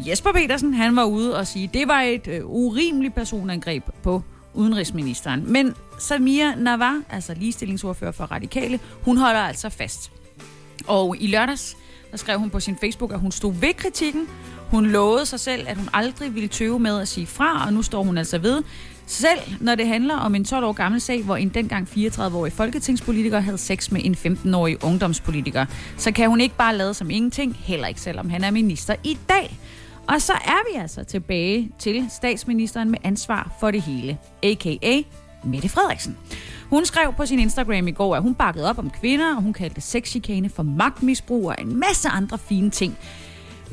[0.07, 4.23] Jesper Petersen, han var ude og sige, at det var et øh, urimeligt personangreb på
[4.53, 5.51] udenrigsministeren.
[5.53, 10.11] Men Samia Navar, altså ligestillingsordfører for Radikale, hun holder altså fast.
[10.87, 11.77] Og i lørdags,
[12.11, 14.27] der skrev hun på sin Facebook, at hun stod ved kritikken,
[14.71, 17.81] hun lovede sig selv, at hun aldrig ville tøve med at sige fra, og nu
[17.81, 18.63] står hun altså ved.
[19.05, 23.39] Selv når det handler om en 12 år gammel sag, hvor en dengang 34-årig folketingspolitiker
[23.39, 25.65] havde sex med en 15-årig ungdomspolitiker,
[25.97, 29.17] så kan hun ikke bare lade som ingenting, heller ikke selvom han er minister i
[29.29, 29.59] dag.
[30.07, 35.01] Og så er vi altså tilbage til statsministeren med ansvar for det hele, a.k.a.
[35.43, 36.17] Mette Frederiksen.
[36.69, 39.53] Hun skrev på sin Instagram i går, at hun bakkede op om kvinder, og hun
[39.53, 42.97] kaldte sexchikane for magtmisbrug og en masse andre fine ting.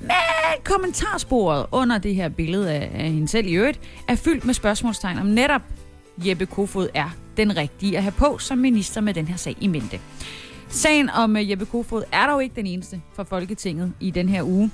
[0.01, 4.55] Men kommentarsporet under det her billede af, af hende selv i øvrigt er fyldt med
[4.55, 5.63] spørgsmålstegn om netop
[6.27, 9.67] Jeppe Kofod er den rigtige at have på som minister med den her sag i
[9.67, 10.01] mente.
[10.69, 14.43] Sagen om øh, Jeppe Kofod er dog ikke den eneste for Folketinget i den her
[14.43, 14.71] uge.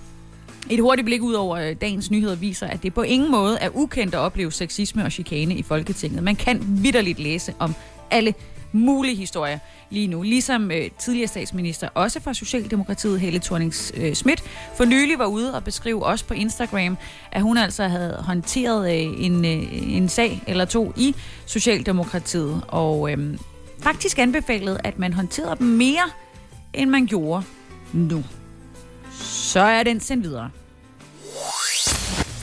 [0.71, 3.69] Et hurtigt blik ud over øh, dagens nyheder viser, at det på ingen måde er
[3.75, 6.23] ukendt at opleve sexisme og chikane i Folketinget.
[6.23, 7.75] Man kan vidderligt læse om
[8.11, 8.35] alle
[8.75, 9.61] mulig historie
[9.91, 10.23] lige nu.
[10.23, 14.45] Ligesom øh, tidligere statsminister, også fra Socialdemokratiet, Helle thorning øh, Schmidt,
[14.77, 16.99] for nylig var ude og beskrive også på Instagram,
[17.33, 21.15] at hun altså havde håndteret øh, en, øh, en sag eller to i
[21.47, 23.39] Socialdemokratiet, og øh,
[23.81, 26.11] faktisk anbefalede, at man håndterede dem mere,
[26.73, 27.45] end man gjorde
[27.93, 28.25] nu.
[29.21, 30.51] så er den sendt videre.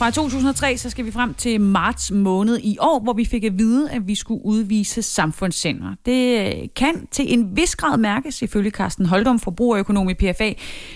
[0.02, 3.58] Fra 2003 så skal vi frem til marts måned i år, hvor vi fik at
[3.58, 5.80] vide, at vi skulle udvise samfundssind.
[6.06, 10.52] Det kan til en vis grad mærkes, ifølge Carsten Holdum, forbrugerøkonom i PFA,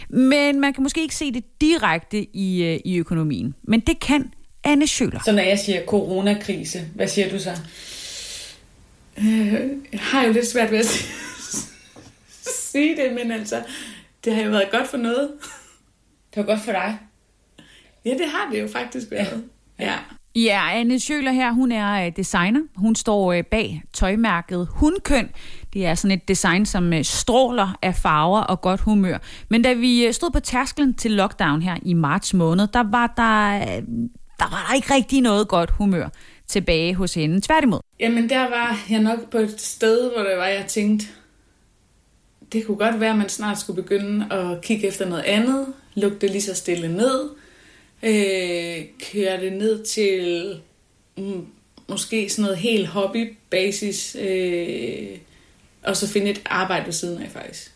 [0.08, 3.54] men man kan måske ikke se det direkte i, øh, i økonomien.
[3.62, 4.32] Men det kan
[4.64, 5.20] Anne Schøler.
[5.24, 7.52] Så når jeg siger coronakrise, hvad siger du så?
[9.18, 9.24] Øh,
[9.92, 10.86] jeg har jo lidt svært ved at
[12.72, 13.62] sige det, men altså,
[14.24, 15.30] det har jo været godt for noget.
[16.34, 16.98] Det var godt for dig.
[18.06, 19.44] Ja, det har det jo faktisk været.
[19.78, 19.94] Ja.
[20.34, 22.60] Ja, Anne Schøler her, hun er øh, designer.
[22.76, 25.30] Hun står øh, bag tøjmærket Hundkøn.
[25.72, 29.18] Det er sådan et design, som øh, stråler af farver og godt humør.
[29.48, 33.66] Men da vi stod på tærsklen til lockdown her i marts måned, der var der,
[34.38, 36.08] der var der ikke rigtig noget godt humør
[36.46, 37.40] tilbage hos hende.
[37.40, 37.80] Tværtimod.
[38.00, 41.06] Jamen, der var jeg nok på et sted, hvor det var, jeg tænkte,
[42.52, 45.66] det kunne godt være, at man snart skulle begynde at kigge efter noget andet.
[45.94, 47.28] Lukke det lige så stille ned
[48.02, 50.60] øh, køre det ned til
[51.16, 51.46] mm,
[51.88, 55.18] måske sådan noget helt hobbybasis, øh,
[55.82, 57.72] og så finde et arbejde ved siden af faktisk.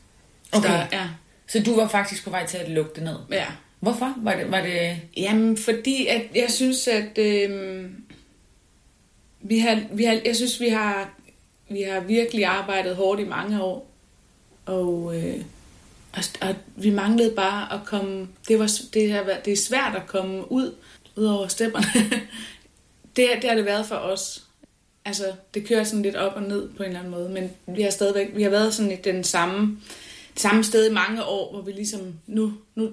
[0.52, 0.68] Okay.
[0.68, 1.08] Der, ja.
[1.46, 3.16] Så du var faktisk på vej til at lukke det ned?
[3.30, 3.46] Ja.
[3.80, 4.14] Hvorfor?
[4.22, 5.00] Var det, var det...
[5.16, 7.84] Jamen, fordi at jeg synes, at øh,
[9.40, 11.14] vi har, vi har, jeg synes, vi har,
[11.68, 13.90] vi har virkelig arbejdet hårdt i mange år.
[14.66, 15.40] Og øh,
[16.12, 18.28] og, og vi manglede bare at komme...
[18.48, 20.74] Det, var, det, har været, det er svært at komme ud,
[21.16, 22.10] ud over stepperne.
[23.16, 24.44] det, det har det været for os.
[25.04, 27.82] Altså, det kører sådan lidt op og ned på en eller anden måde, men vi
[27.82, 29.78] har stadigvæk, vi har været sådan i den samme,
[30.34, 32.90] det samme sted i mange år, hvor vi ligesom nu, nu,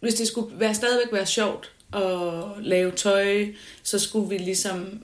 [0.00, 2.02] hvis det skulle være, stadigvæk være sjovt at
[2.62, 3.46] lave tøj,
[3.82, 5.02] så skulle vi ligesom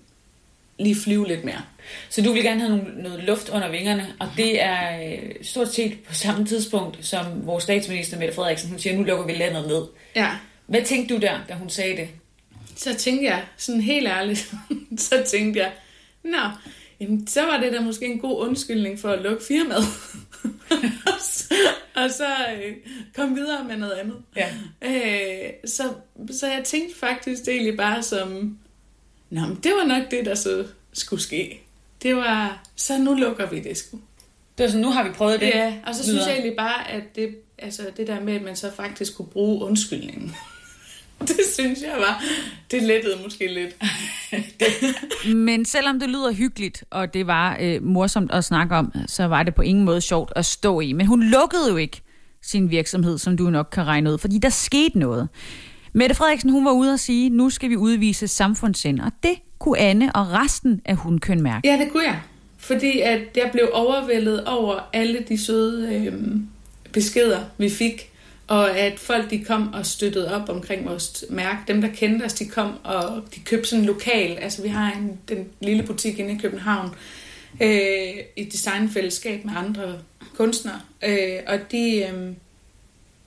[0.78, 1.62] lige flyve lidt mere.
[2.08, 5.74] Så du vil gerne have noget, noget luft under vingerne, og det er øh, stort
[5.74, 9.66] set på samme tidspunkt, som vores statsminister Mette Frederiksen, hun siger, nu lukker vi landet
[9.66, 9.82] ned.
[10.16, 10.30] Ja.
[10.66, 12.08] Hvad tænkte du der, da hun sagde det?
[12.76, 14.54] Så tænkte jeg, sådan helt ærligt,
[14.98, 15.72] så tænkte jeg,
[16.24, 16.50] nå,
[17.00, 19.84] jamen, så var det da måske en god undskyldning for at lukke firmaet.
[22.02, 22.76] og så øh,
[23.14, 24.16] kom videre med noget andet.
[24.36, 24.48] Ja.
[24.82, 25.82] Øh, så,
[26.30, 28.58] så jeg tænkte faktisk det egentlig bare som,
[29.36, 31.60] nå, men det var nok det, der så skulle ske
[32.02, 33.98] det var, så nu lukker vi det sgu.
[34.58, 35.46] Det var sådan, nu har vi prøvet det.
[35.46, 38.56] Ja, og så synes jeg egentlig bare, at det, altså det der med, at man
[38.56, 40.34] så faktisk kunne bruge undskyldningen.
[41.20, 42.24] det synes jeg var,
[42.70, 43.76] det lettede måske lidt.
[45.46, 49.42] Men selvom det lyder hyggeligt, og det var øh, morsomt at snakke om, så var
[49.42, 50.92] det på ingen måde sjovt at stå i.
[50.92, 52.02] Men hun lukkede jo ikke
[52.42, 55.28] sin virksomhed, som du nok kan regne ud, fordi der skete noget.
[55.98, 59.78] Mette Frederiksen, hun var ude og sige, nu skal vi udvise samfundssind, og det kunne
[59.78, 61.68] Anne og resten af hundkøn mærke?
[61.68, 62.20] Ja, det kunne jeg.
[62.58, 66.12] Fordi at jeg blev overvældet over alle de søde øh,
[66.92, 68.10] beskeder, vi fik.
[68.46, 71.58] Og at folk de kom og støttede op omkring vores mærke.
[71.68, 74.38] Dem, der kendte os, de kom og de købte sådan lokal.
[74.38, 76.94] Altså vi har en, den lille butik inde i København.
[77.62, 79.98] Øh, et designfællesskab med andre
[80.36, 80.80] kunstnere.
[81.04, 82.06] Øh, og de...
[82.12, 82.32] Øh,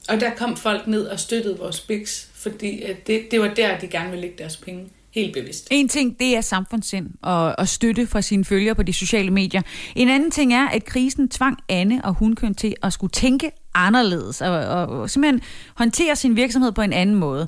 [0.09, 3.87] og der kom folk ned og støttede vores biks, fordi det, det var der, de
[3.87, 4.85] gerne ville lægge deres penge.
[5.11, 5.67] Helt bevidst.
[5.71, 9.61] En ting, det er samfundssind og, og støtte fra sine følgere på de sociale medier.
[9.95, 14.41] En anden ting er, at krisen tvang Anne og Hunkøn til at skulle tænke anderledes
[14.41, 15.41] og, og, og simpelthen
[15.75, 17.47] håndtere sin virksomhed på en anden måde.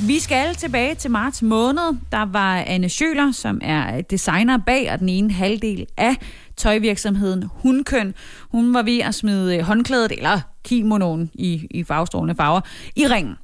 [0.00, 1.96] Vi skal tilbage til marts måned.
[2.12, 6.16] Der var Anne Schøler, som er designer bag og den ene halvdel af
[6.56, 8.14] tøjvirksomheden Hunkøn.
[8.40, 12.60] Hun var ved at smide håndklædet, eller kimonoen i, i farvestrålende farver,
[12.96, 13.34] i ringen.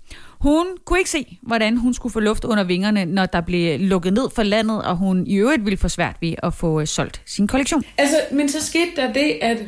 [0.40, 4.12] Hun kunne ikke se, hvordan hun skulle få luft under vingerne, når der blev lukket
[4.12, 7.22] ned for landet, og hun i øvrigt ville få svært ved at få øh, solgt
[7.26, 7.82] sin kollektion.
[7.98, 9.58] Altså, men så skete der det, at,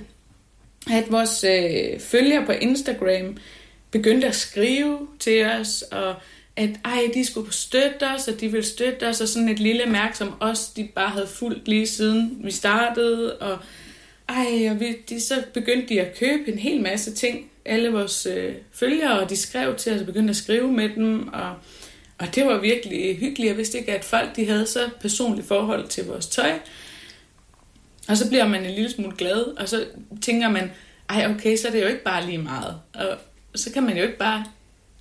[0.90, 3.36] at vores øh, følgere på Instagram
[3.90, 6.14] begyndte at skrive til os, og
[6.56, 9.86] at ej, de skulle støtte os, og de ville støtte os, og sådan et lille
[9.86, 13.58] mærke som os, de bare havde fulgt lige siden vi startede, og
[14.28, 18.26] ej, og vi, de, så begyndte de at købe en hel masse ting, alle vores
[18.26, 21.54] øh, følgere, og de skrev til os og begyndte at skrive med dem, og,
[22.18, 23.48] og det var virkelig hyggeligt.
[23.48, 26.52] Jeg vidste ikke, at folk de havde så personligt forhold til vores tøj.
[28.08, 29.84] Og så bliver man en lille smule glad, og så
[30.22, 30.70] tænker man,
[31.10, 32.80] ej okay, så er det jo ikke bare lige meget.
[32.94, 33.18] Og
[33.54, 34.44] så kan man jo ikke bare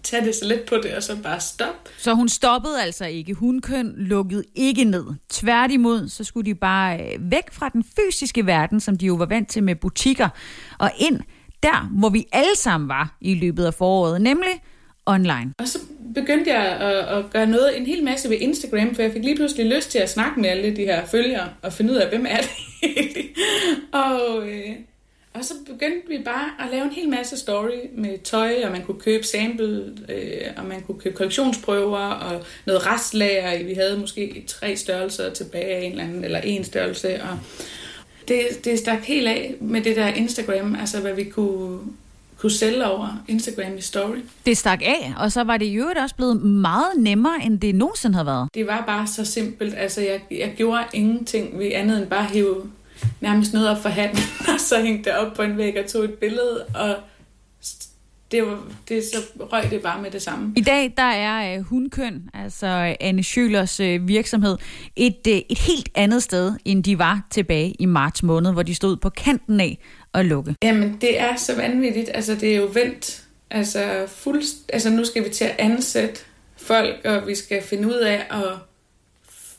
[0.08, 1.90] tage det så let på det, og så bare stoppe.
[1.98, 3.34] Så hun stoppede altså ikke.
[3.34, 5.06] Hun køn lukkede ikke ned.
[5.30, 9.26] Tværtimod, så skulle de bare øh, væk fra den fysiske verden, som de jo var
[9.26, 10.30] vant til med butikker,
[10.80, 11.20] og ind
[11.64, 14.62] der, hvor vi alle sammen var i løbet af foråret, nemlig
[15.06, 15.54] online.
[15.60, 15.80] Og så
[16.16, 19.36] begyndte jeg at, at gøre noget, en hel masse ved Instagram, for jeg fik lige
[19.36, 22.26] pludselig lyst til at snakke med alle de her følgere, og finde ud af, hvem
[22.30, 22.50] er det
[22.84, 23.26] egentlig.
[23.94, 24.76] og, øh,
[25.38, 28.84] Og så begyndte vi bare at lave en hel masse story med tøj, og man
[28.84, 33.64] kunne købe sample, øh, og man kunne købe kollektionsprøver, og noget restlager.
[33.64, 37.24] Vi havde måske tre størrelser tilbage af en eller anden, eller en størrelse.
[37.24, 37.40] Og
[38.28, 41.80] det, det stak helt af med det der Instagram, altså hvad vi kunne,
[42.38, 44.18] kunne sælge over Instagram i story.
[44.46, 47.76] Det stak af, og så var det i øvrigt også blevet meget nemmere, end det
[47.76, 48.50] nogensinde havde været.
[48.54, 49.76] Det var bare så simpelt.
[49.78, 52.72] Altså, jeg, jeg gjorde ingenting ved andet end bare at hive
[53.22, 54.20] nærmest noget op for hatten,
[54.54, 56.96] og så hængte det op på en væg og tog et billede, og
[58.32, 60.54] det, var, det så røg det bare med det samme.
[60.56, 64.58] I dag der er uh, Hundkøn, altså Anne Schølers uh, virksomhed,
[64.96, 68.98] et, et helt andet sted, end de var tilbage i marts måned, hvor de stod
[68.98, 69.80] på kanten af
[70.14, 70.56] at lukke.
[70.64, 72.10] Jamen, det er så vanvittigt.
[72.14, 73.24] Altså, det er jo vendt.
[73.50, 76.22] Altså, fuld, altså, nu skal vi til at ansætte
[76.58, 78.54] folk, og vi skal finde ud af at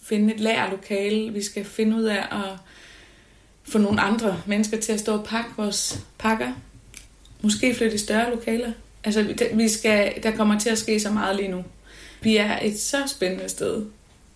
[0.03, 1.33] finde et lærerlokale.
[1.33, 2.59] Vi skal finde ud af at
[3.68, 6.52] få nogle andre mennesker til at stå og pakke vores pakker.
[7.40, 8.72] Måske flytte i større lokaler.
[9.04, 11.64] Altså, vi skal, der kommer til at ske så meget lige nu.
[12.20, 13.87] Vi er et så spændende sted.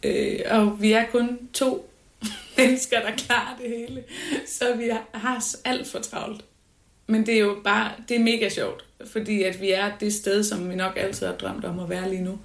[0.02, 1.90] Øh, og vi er kun to
[2.56, 4.02] mennesker, der klarer det hele.
[4.46, 6.44] Så vi har alt for travlt.
[7.06, 10.44] Men det er jo bare, det er mega sjovt, fordi at vi er det sted,
[10.44, 12.38] som vi nok altid har drømt om at være lige nu.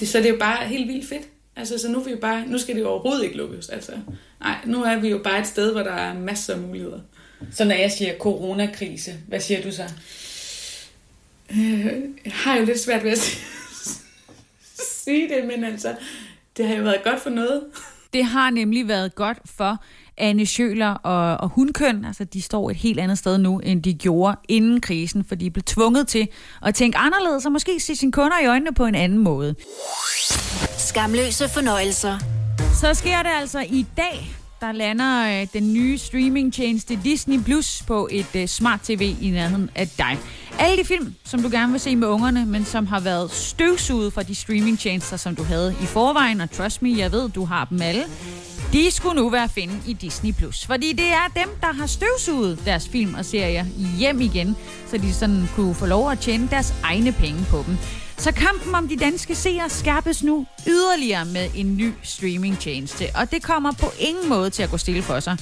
[0.00, 1.28] Det, så det er jo bare helt vildt fedt.
[1.56, 3.68] Altså, så nu, vi bare, nu skal det jo overhovedet ikke lukkes.
[3.68, 3.92] Altså,
[4.40, 7.00] nej, nu er vi jo bare et sted, hvor der er masser af muligheder.
[7.50, 9.84] Så når jeg siger coronakrise, hvad siger du så?
[11.50, 11.86] Øh,
[12.24, 13.18] jeg har jo lidt svært ved at
[15.04, 15.96] sige det, men altså,
[16.56, 17.62] det har jo været godt for noget.
[18.12, 19.84] Det har nemlig været godt for
[20.16, 22.04] Anne Schøler og, og Hundkøn.
[22.04, 25.50] Altså, de står et helt andet sted nu, end de gjorde inden krisen, for de
[25.50, 26.28] blev tvunget til
[26.62, 29.54] at tænke anderledes og måske se sine kunder i øjnene på en anden måde.
[30.78, 32.37] Skamløse fornøjelser.
[32.58, 38.08] Så sker det altså i dag, der lander øh, den nye streamingtjeneste Disney Plus på
[38.10, 40.18] et øh, smart tv i nærheden af dig.
[40.58, 44.12] Alle de film, som du gerne vil se med ungerne, men som har været støvsuget
[44.12, 47.64] fra de streamingtjenester, som du havde i forvejen, og trust me, jeg ved, du har
[47.64, 48.04] dem alle,
[48.72, 50.32] de skulle nu være at finde i Disney+.
[50.32, 50.66] Plus.
[50.66, 53.64] Fordi det er dem, der har støvsuget deres film og serier
[53.98, 54.56] hjem igen,
[54.90, 57.78] så de sådan kunne få lov at tjene deres egne penge på dem.
[58.18, 63.42] Så kampen om de danske seere skærpes nu yderligere med en ny streamingtjeneste, og det
[63.42, 65.36] kommer på ingen måde til at gå stille for sig.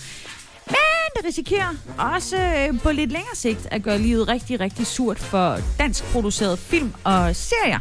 [0.66, 0.76] Men
[1.16, 5.58] det risikerer også øh, på lidt længere sigt at gøre livet rigtig, rigtig surt for
[5.78, 7.78] dansk produceret film og serier.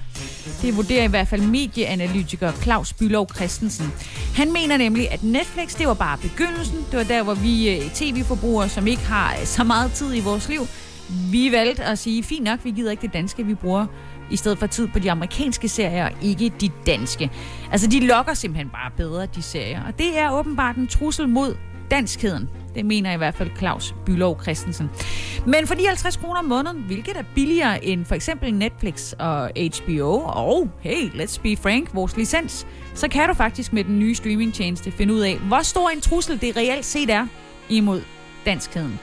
[0.61, 3.93] Det vurderer i hvert fald medieanalytiker Claus Bylov Christensen.
[4.35, 6.77] Han mener nemlig, at Netflix det var bare begyndelsen.
[6.91, 10.19] Det var der, hvor vi øh, tv-forbrugere, som ikke har øh, så meget tid i
[10.19, 10.67] vores liv,
[11.31, 13.85] vi valgte at sige, fint nok, vi gider ikke det danske, vi bruger
[14.31, 17.31] i stedet for tid på de amerikanske serier, og ikke de danske.
[17.71, 19.83] Altså, de lokker simpelthen bare bedre, de serier.
[19.87, 21.55] Og det er åbenbart en trussel mod
[21.91, 22.49] danskheden.
[22.75, 24.89] Det mener i hvert fald Claus Bylov Christensen.
[25.45, 29.51] Men for de 50 kroner om måneden, hvilket er billigere end for eksempel Netflix og
[29.57, 34.15] HBO, og hey, let's be frank, vores licens, så kan du faktisk med den nye
[34.15, 37.27] streamingtjeneste finde ud af, hvor stor en trussel det reelt set er
[37.69, 38.01] imod
[38.45, 38.99] danskheden.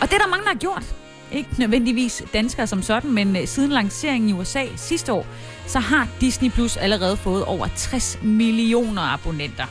[0.00, 0.99] Og det er der mange, der har gjort.
[1.32, 5.26] Ikke nødvendigvis danskere som sådan, men øh, siden lanceringen i USA sidste år,
[5.66, 9.66] så har Disney Plus allerede fået over 60 millioner abonnenter.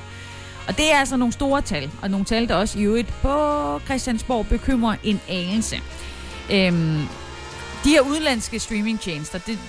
[0.67, 3.79] Og det er altså nogle store tal, og nogle tal, der også i øvrigt på
[3.85, 5.75] Christiansborg bekymrer en anelse.
[6.51, 7.07] Øhm,
[7.83, 9.59] de her udenlandske streamingtjenester, det,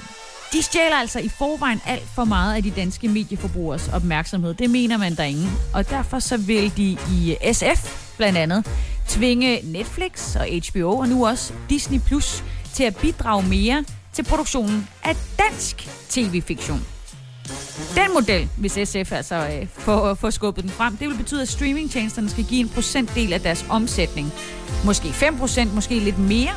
[0.53, 4.55] de stjæler altså i forvejen alt for meget af de danske medieforbrugers opmærksomhed.
[4.55, 5.49] Det mener man derinde.
[5.75, 8.67] Og derfor så vil de i SF blandt andet
[9.11, 12.45] tvinge Netflix og HBO og nu også Disney Plus
[12.75, 16.87] til at bidrage mere til produktionen af dansk tv-fiktion.
[17.95, 21.49] Den model, hvis SF altså øh, får, får skubbet den frem, det vil betyde, at
[21.49, 24.33] streamingtjenesterne skal give en procentdel af deres omsætning.
[24.85, 26.55] Måske 5%, måske lidt mere.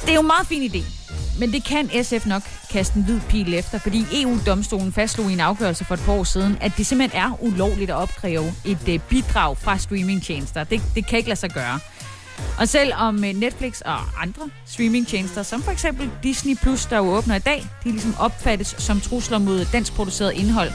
[0.00, 0.99] Det er jo en meget fin idé.
[1.40, 5.40] Men det kan SF nok kaste en hvid pil efter, fordi EU-domstolen fastslog i en
[5.40, 8.98] afgørelse for et par år siden, at det simpelthen er ulovligt at opkræve et øh,
[9.08, 10.64] bidrag fra streamingtjenester.
[10.64, 11.78] Det, det kan ikke lade sig gøre.
[12.58, 17.34] Og selvom øh, Netflix og andre streamingtjenester, som for eksempel Disney Plus, der jo åbner
[17.34, 20.70] i dag, de ligesom opfattes som trusler mod dansk produceret indhold,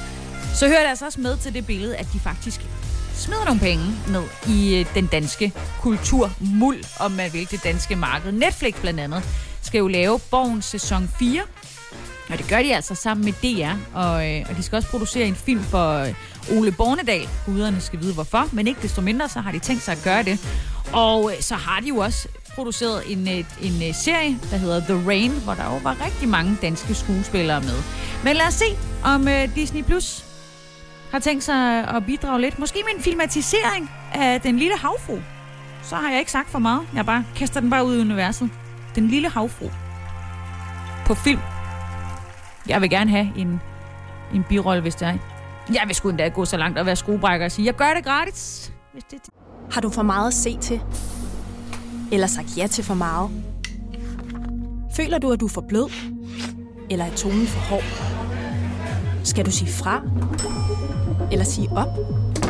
[0.55, 2.65] så hører det altså også med til det billede, at de faktisk
[3.15, 8.31] smider nogle penge ned i øh, den danske kulturmuld, om man vil, det danske marked.
[8.31, 9.23] Netflix blandt andet
[9.75, 11.41] skal jo lave Borgen sæson 4,
[12.29, 15.27] og det gør de altså sammen med DR, og, øh, og de skal også producere
[15.27, 17.27] en film for øh, Ole Bornedal.
[17.45, 20.23] Guderne skal vide hvorfor, men ikke desto mindre, så har de tænkt sig at gøre
[20.23, 20.39] det.
[20.93, 24.79] Og øh, så har de jo også produceret en, øh, en, en serie, der hedder
[24.79, 27.79] The Rain, hvor der jo var rigtig mange danske skuespillere med.
[28.23, 30.25] Men lad os se, om øh, Disney Plus
[31.11, 32.59] har tænkt sig at bidrage lidt.
[32.59, 35.17] Måske med en filmatisering af Den Lille Havfru,
[35.83, 36.81] så har jeg ikke sagt for meget.
[36.95, 38.49] Jeg bare kaster den bare ud i universet.
[38.95, 39.69] Den lille havfru.
[41.05, 41.39] På film.
[42.67, 43.61] Jeg vil gerne have en,
[44.33, 45.17] en birolle, hvis det er.
[45.73, 48.05] Jeg vil sgu endda gå så langt og være skruebrækker og sige, jeg gør det
[48.05, 48.73] gratis.
[48.93, 49.19] Hvis det
[49.71, 50.81] Har du for meget at se til?
[52.11, 53.29] Eller sagt ja til for meget?
[54.95, 55.91] Føler du, at du er for blød?
[56.89, 57.83] Eller er tonen for hård?
[59.23, 60.01] Skal du sige fra?
[61.31, 62.24] Eller sige op?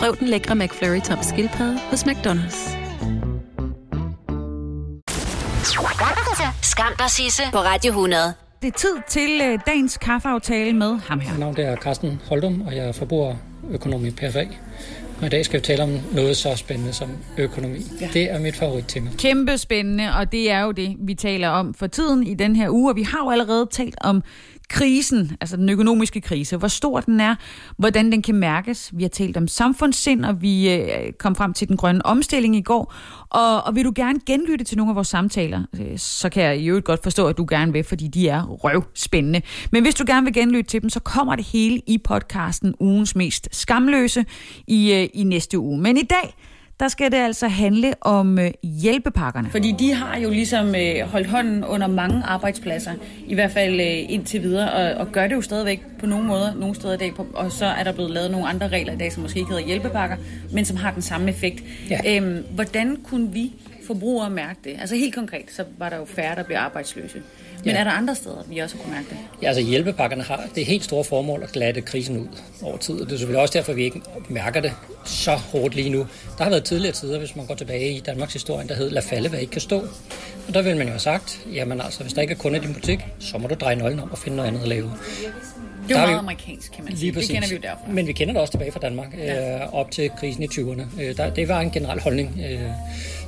[0.00, 2.76] Prøv den lækre McFlurry tom skildpadde hos McDonald's.
[6.62, 8.34] Skam dig, Sisse, på Radio 100.
[8.62, 11.30] Det er tid til øh, dagens kaffeaftale med ham her.
[11.30, 14.44] Mit navn er Carsten Holdum, og jeg er forbrugerøkonom i PFA.
[15.20, 17.78] Og i dag skal vi tale om noget så spændende som økonomi.
[18.00, 18.08] Ja.
[18.12, 19.10] Det er mit favorittema.
[19.18, 22.70] Kæmpe spændende, og det er jo det, vi taler om for tiden i den her
[22.70, 22.90] uge.
[22.90, 24.22] Og vi har jo allerede talt om
[24.70, 27.34] krisen, altså den økonomiske krise, hvor stor den er,
[27.76, 28.90] hvordan den kan mærkes.
[28.94, 32.62] Vi har talt om samfundssind, og vi øh, kom frem til den grønne omstilling i
[32.62, 32.94] går.
[33.30, 36.58] Og, og vil du gerne genlytte til nogle af vores samtaler, øh, så kan jeg
[36.58, 39.42] jo godt forstå, at du gerne vil, fordi de er røvspændende.
[39.72, 43.16] Men hvis du gerne vil genlytte til dem, så kommer det hele i podcasten Ugens
[43.16, 44.24] Mest Skamløse
[44.66, 45.80] i, øh, i næste uge.
[45.80, 46.34] Men i dag,
[46.80, 49.50] der skal det altså handle om øh, hjælpepakkerne.
[49.50, 52.92] Fordi de har jo ligesom øh, holdt hånden under mange arbejdspladser,
[53.26, 56.54] i hvert fald øh, indtil videre, og, og gør det jo stadigvæk på nogle måder,
[56.54, 58.96] nogle steder i dag, på, og så er der blevet lavet nogle andre regler i
[58.96, 60.16] dag, som måske ikke hedder hjælpepakker,
[60.52, 61.64] men som har den samme effekt.
[61.90, 62.16] Ja.
[62.16, 63.52] Øhm, hvordan kunne vi
[63.86, 64.76] forbrugere mærke det?
[64.80, 67.22] Altså helt konkret, så var der jo færre, der blev arbejdsløse.
[67.64, 67.80] Men ja.
[67.80, 69.16] er der andre steder, vi også kunne mærke det?
[69.42, 72.26] Ja, altså hjælpepakkerne har det helt store formål at glatte krisen ud
[72.62, 72.94] over tid.
[72.94, 74.72] Og det er selvfølgelig også derfor, vi ikke mærker det
[75.04, 76.06] så hårdt lige nu.
[76.38, 79.02] Der har været tidligere tider, hvis man går tilbage i Danmarks historie, der hed lad
[79.02, 79.78] falde, hvad ikke kan stå.
[80.48, 82.62] Og der vil man jo have sagt, jamen altså, hvis der ikke er kunder i
[82.62, 84.92] din butik, så må du dreje nøglen om og finde noget andet at lave.
[85.88, 87.12] Det er jo meget amerikansk, kan man sige.
[87.12, 87.90] Det kender vi jo derfra.
[87.90, 89.54] Men vi kender det også tilbage fra Danmark, ja.
[89.54, 91.02] øh, op til krisen i 20'erne.
[91.02, 92.40] Øh, der, det var en generel holdning.
[92.50, 92.60] Øh,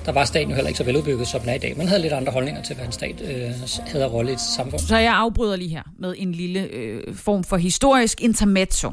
[0.07, 1.75] der var staten jo heller ikke så veludbygget, som den er i dag.
[1.77, 3.51] Man havde lidt andre holdninger til, hvad en stat øh,
[3.87, 4.81] havde rolle i et samfund.
[4.81, 8.93] Så jeg afbryder lige her med en lille øh, form for historisk intermezzo.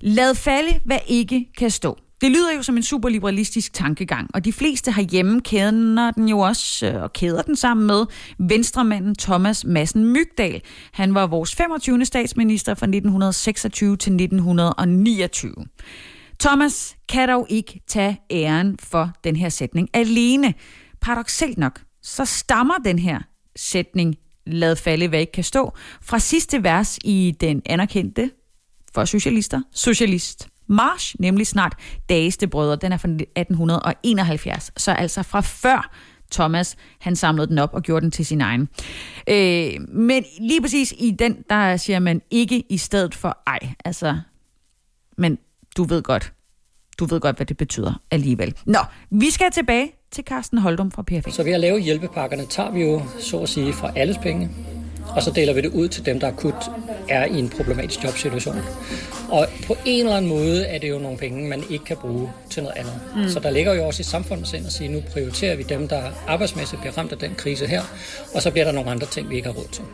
[0.00, 1.98] Lad falde, hvad ikke kan stå.
[2.20, 6.86] Det lyder jo som en superliberalistisk tankegang, og de fleste herhjemme kender den jo også,
[6.86, 8.04] øh, og kæder den sammen med
[8.38, 10.62] venstremanden Thomas Massen Mygdal.
[10.92, 12.04] Han var vores 25.
[12.04, 15.54] statsminister fra 1926 til 1929.
[16.40, 20.54] Thomas kan dog ikke tage æren for den her sætning alene.
[21.00, 23.20] Paradoxalt nok, så stammer den her
[23.56, 24.16] sætning,
[24.46, 25.72] lad falde, hvad ikke kan stå,
[26.02, 28.30] fra sidste vers i den anerkendte
[28.94, 31.72] for socialister, socialist March, nemlig snart
[32.08, 32.76] Dageste Brødre.
[32.76, 35.90] Den er fra 1871, så altså fra før
[36.32, 38.68] Thomas, han samlede den op og gjorde den til sin egen.
[39.28, 43.58] Øh, men lige præcis i den, der siger man ikke i stedet for ej.
[43.84, 44.18] Altså,
[45.18, 45.38] men
[45.76, 46.32] du ved godt,
[46.98, 48.54] du ved godt, hvad det betyder alligevel.
[48.66, 48.78] Nå,
[49.10, 51.30] vi skal tilbage til Carsten Holdum fra PFA.
[51.30, 54.50] Så ved at lave hjælpepakkerne, tager vi jo, så at sige, fra alles penge,
[55.16, 56.70] og så deler vi det ud til dem, der akut
[57.08, 58.56] er i en problematisk jobsituation.
[59.30, 62.30] Og på en eller anden måde er det jo nogle penge, man ikke kan bruge
[62.50, 63.00] til noget andet.
[63.16, 63.28] Mm.
[63.28, 66.80] Så der ligger jo også i samfundets at sige, nu prioriterer vi dem, der arbejdsmæssigt
[66.80, 67.82] bliver ramt af den krise her,
[68.34, 69.84] og så bliver der nogle andre ting, vi ikke har råd til.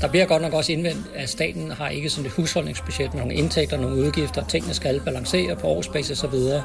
[0.00, 3.34] Der bliver godt nok også indvendt, at staten har ikke sådan et husholdningsbudget med nogle
[3.34, 6.64] indtægter, nogle udgifter, tingene skal balancere på årsbasis og videre.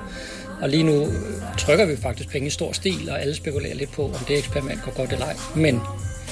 [0.62, 1.08] Og lige nu
[1.58, 4.84] trykker vi faktisk penge i stor stil, og alle spekulerer lidt på, om det eksperiment
[4.84, 5.36] går godt eller ej.
[5.56, 5.82] Men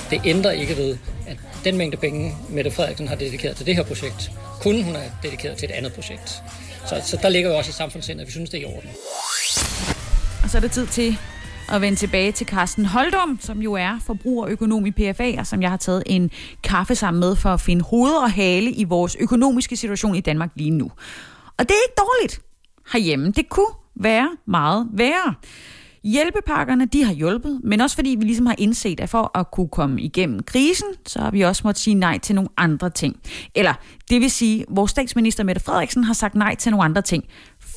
[0.09, 0.97] det ændrer ikke ved,
[1.27, 5.11] at den mængde penge, Mette Frederiksen har dedikeret til det her projekt, kunne hun have
[5.23, 6.43] dedikeret til et andet projekt.
[6.85, 8.89] Så, så der ligger jo også i samfundssindet, at vi synes, det er i orden.
[10.43, 11.17] Og så er det tid til
[11.69, 15.69] at vende tilbage til Carsten Holdum, som jo er forbrugerøkonom i PFA, og som jeg
[15.69, 16.31] har taget en
[16.63, 20.51] kaffe sammen med for at finde hoved og hale i vores økonomiske situation i Danmark
[20.55, 20.91] lige nu.
[21.57, 22.41] Og det er ikke dårligt
[22.93, 23.31] herhjemme.
[23.31, 25.33] Det kunne være meget værre.
[26.03, 29.67] Hjælpepakkerne, de har hjulpet, men også fordi vi ligesom har indset, at for at kunne
[29.69, 33.19] komme igennem krisen, så har vi også måttet sige nej til nogle andre ting.
[33.55, 33.73] Eller
[34.09, 37.23] det vil sige, vores statsminister Mette Frederiksen har sagt nej til nogle andre ting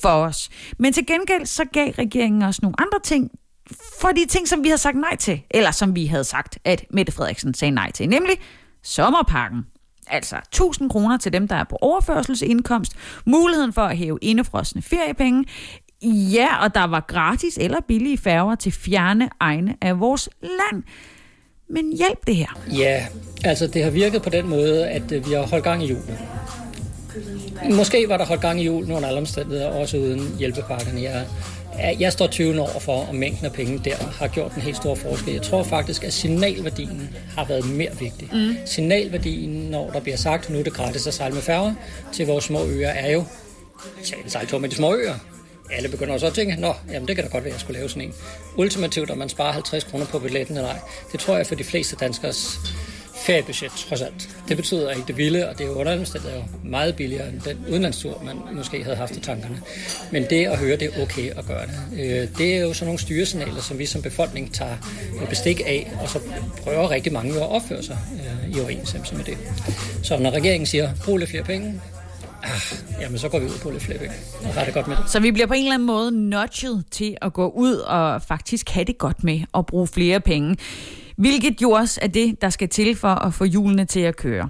[0.03, 0.51] for os.
[0.79, 3.31] Men til gengæld så gav regeringen os nogle andre ting,
[4.01, 6.85] for de ting, som vi havde sagt nej til, eller som vi havde sagt, at
[6.91, 8.37] Mette Frederiksen sagde nej til, nemlig
[8.83, 9.67] sommerpakken.
[10.07, 12.93] Altså 1000 kroner til dem, der er på overførselsindkomst,
[13.25, 15.45] muligheden for at hæve indefrosne feriepenge,
[16.03, 20.83] ja, og der var gratis eller billige færger til fjerne egne af vores land.
[21.69, 22.61] Men hjælp det her.
[22.79, 23.07] Ja,
[23.45, 26.19] altså det har virket på den måde, at øh, vi har holdt gang i julen.
[27.71, 31.03] Måske var der holdt gang i julen under alle omstændigheder, også uden hjælpepakkerne.
[31.03, 31.27] Jeg,
[32.01, 34.95] jeg står 20 år for, om mængden af penge der har gjort en helt stor
[34.95, 35.33] forskel.
[35.33, 38.29] Jeg tror faktisk, at signalværdien har været mere vigtig.
[38.33, 38.55] Mm.
[38.67, 41.75] Signalværdien, når der bliver sagt, nu er det gratis at sejle med færger
[42.13, 43.25] til vores små øer, er jo,
[44.05, 45.15] tale sejltur med de små øer
[45.73, 47.79] alle begynder også at tænke, nå, jamen det kan da godt være, at jeg skulle
[47.79, 48.15] lave sådan en.
[48.57, 50.79] Ultimativt, om man sparer 50 kroner på billetten eller ej,
[51.13, 52.59] det tror jeg for de fleste danskers
[53.31, 54.37] feriebudget, trods alt.
[54.49, 57.41] Det betyder ikke det vilde, og det er jo under er jo meget billigere end
[57.41, 59.61] den udenlandstur, man måske havde haft i tankerne.
[60.13, 62.01] Men det at høre, det er okay at gøre det.
[62.01, 64.77] Øh, det er jo sådan nogle styresignaler, som vi som befolkning tager
[65.29, 66.19] bestik af, og så
[66.63, 69.39] prøver rigtig mange at opføre sig øh, i overensstemmelse med det.
[70.03, 71.81] Så når regeringen siger, brug lidt flere penge,
[72.43, 74.15] ah, jamen så går vi ud på lidt flere penge
[74.45, 75.11] og har det godt med det.
[75.11, 78.71] Så vi bliver på en eller anden måde nudget til at gå ud og faktisk
[78.71, 80.57] have det godt med at bruge flere penge.
[81.21, 84.49] Hvilket jo også er det, der skal til for at få hjulene til at køre.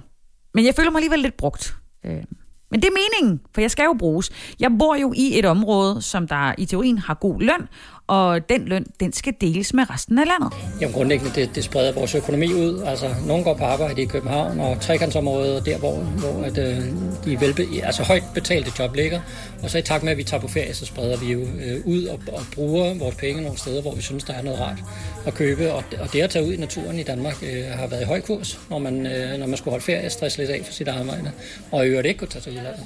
[0.53, 1.75] Men jeg føler mig alligevel lidt brugt.
[2.05, 2.23] Øh,
[2.71, 4.31] men det er meningen, for jeg skal jo bruges.
[4.59, 7.67] Jeg bor jo i et område, som der i teorien har god løn,
[8.11, 10.57] og den løn, den skal deles med resten af landet.
[10.81, 12.83] Jamen grundlæggende, det, det spreder vores økonomi ud.
[12.85, 16.77] Altså, nogen går på arbejde i København og trekantsområdet, der hvor, hvor at, øh,
[17.25, 19.21] de velbe, altså højt betalte job ligger.
[19.63, 21.85] Og så i takt med, at vi tager på ferie, så spreder vi jo øh,
[21.85, 24.83] ud og, og bruger vores penge nogle steder, hvor vi synes, der er noget rart
[25.25, 25.73] at købe.
[25.73, 28.21] Og, og det at tage ud i naturen i Danmark øh, har været i høj
[28.21, 31.31] kurs, når man, øh, når man skulle holde ferie, stress lidt af for sit arbejde.
[31.71, 32.85] Og i øvrigt ikke kunne tage til udlandet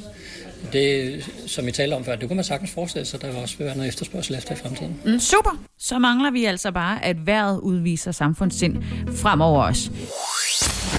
[0.73, 3.55] det, som vi talte om før, det kunne man sagtens forestille sig, der vil også
[3.59, 5.01] være noget efterspørgsel efter i fremtiden.
[5.05, 5.59] Mm, super.
[5.79, 8.83] Så mangler vi altså bare, at vejret udviser samfundssind
[9.15, 9.91] fremover os.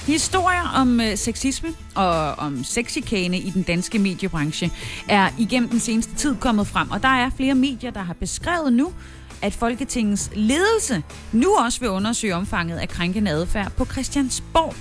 [0.07, 4.71] Historier om øh, sexisme og om sexikane i den danske mediebranche
[5.09, 8.73] er igennem den seneste tid kommet frem, og der er flere medier, der har beskrevet
[8.73, 8.93] nu,
[9.41, 11.03] at Folketingets ledelse
[11.33, 14.75] nu også vil undersøge omfanget af krænkende adfærd på Christiansborg.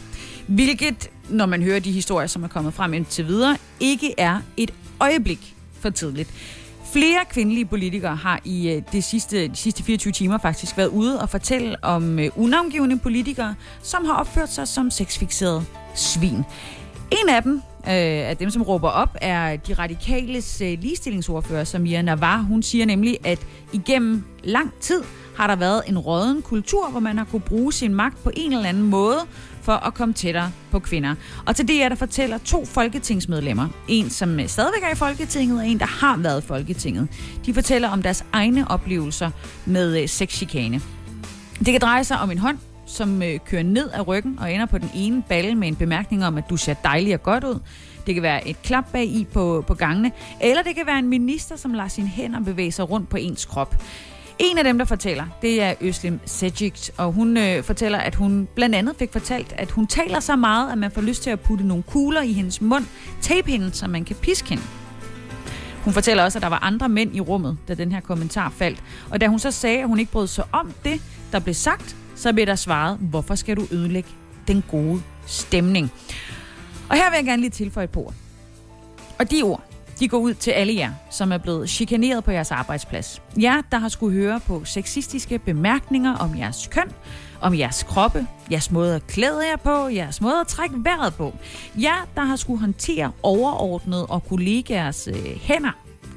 [0.47, 4.71] Hvilket, når man hører de historier, som er kommet frem indtil videre, ikke er et
[5.01, 6.31] øjeblik for tidligt.
[6.93, 11.21] Flere kvindelige politikere har i øh, de sidste, de sidste 24 timer faktisk været ude
[11.21, 15.65] og fortælle om øh, unavngivende politikere, som har opført sig som sexfixerede
[15.95, 16.45] svin.
[17.11, 17.93] En af dem, øh,
[18.29, 22.39] af dem, som råber op, er de radikales øh, ligestillingsordfører, Samia Navar.
[22.39, 25.03] Hun siger nemlig, at igennem lang tid
[25.37, 28.53] har der været en råden kultur, hvor man har kunne bruge sin magt på en
[28.53, 29.19] eller anden måde
[29.67, 31.15] for at komme tættere på kvinder.
[31.47, 33.69] Og til det er der fortæller to folketingsmedlemmer.
[33.89, 37.09] En, som øh, stadigvæk er i Folketinget, og en, der har været i Folketinget.
[37.47, 39.31] De fortæller om deres egne oplevelser
[39.65, 40.81] med øh, sexchikane.
[41.59, 44.67] Det kan dreje sig om en hånd, som øh, kører ned af ryggen og ender
[44.67, 47.59] på den ene balle med en bemærkning om, at du ser dejlig og godt ud.
[48.07, 51.09] Det kan være et klap bag i på, på gangene, eller det kan være en
[51.09, 53.77] minister, som lader sine hænder bevæge sig rundt på ens krop.
[54.39, 58.49] En af dem, der fortæller, det er Øslim Sejic, og hun øh, fortæller, at hun
[58.55, 61.41] blandt andet fik fortalt, at hun taler så meget, at man får lyst til at
[61.41, 62.85] putte nogle kugler i hendes mund,
[63.21, 64.63] tape hende, så man kan piske hende.
[65.85, 68.83] Hun fortæller også, at der var andre mænd i rummet, da den her kommentar faldt.
[69.11, 71.97] Og da hun så sagde, at hun ikke brød sig om det, der blev sagt,
[72.15, 74.09] så blev der svaret, hvorfor skal du ødelægge
[74.49, 75.93] den gode stemning?
[76.89, 78.15] Og her vil jeg gerne lige tilføje et par ord.
[79.19, 79.63] Og de ord,
[80.01, 83.23] de går ud til alle jer, som er blevet chikaneret på jeres arbejdsplads.
[83.37, 86.93] Jer, der har skulle høre på sexistiske bemærkninger om jeres køn,
[87.41, 91.37] om jeres kroppe, jeres måde at klæde jer på, jeres måde at trække vejret på.
[91.83, 95.73] Jer, der har skulle håndtere overordnet og kollegaers øh, hænder.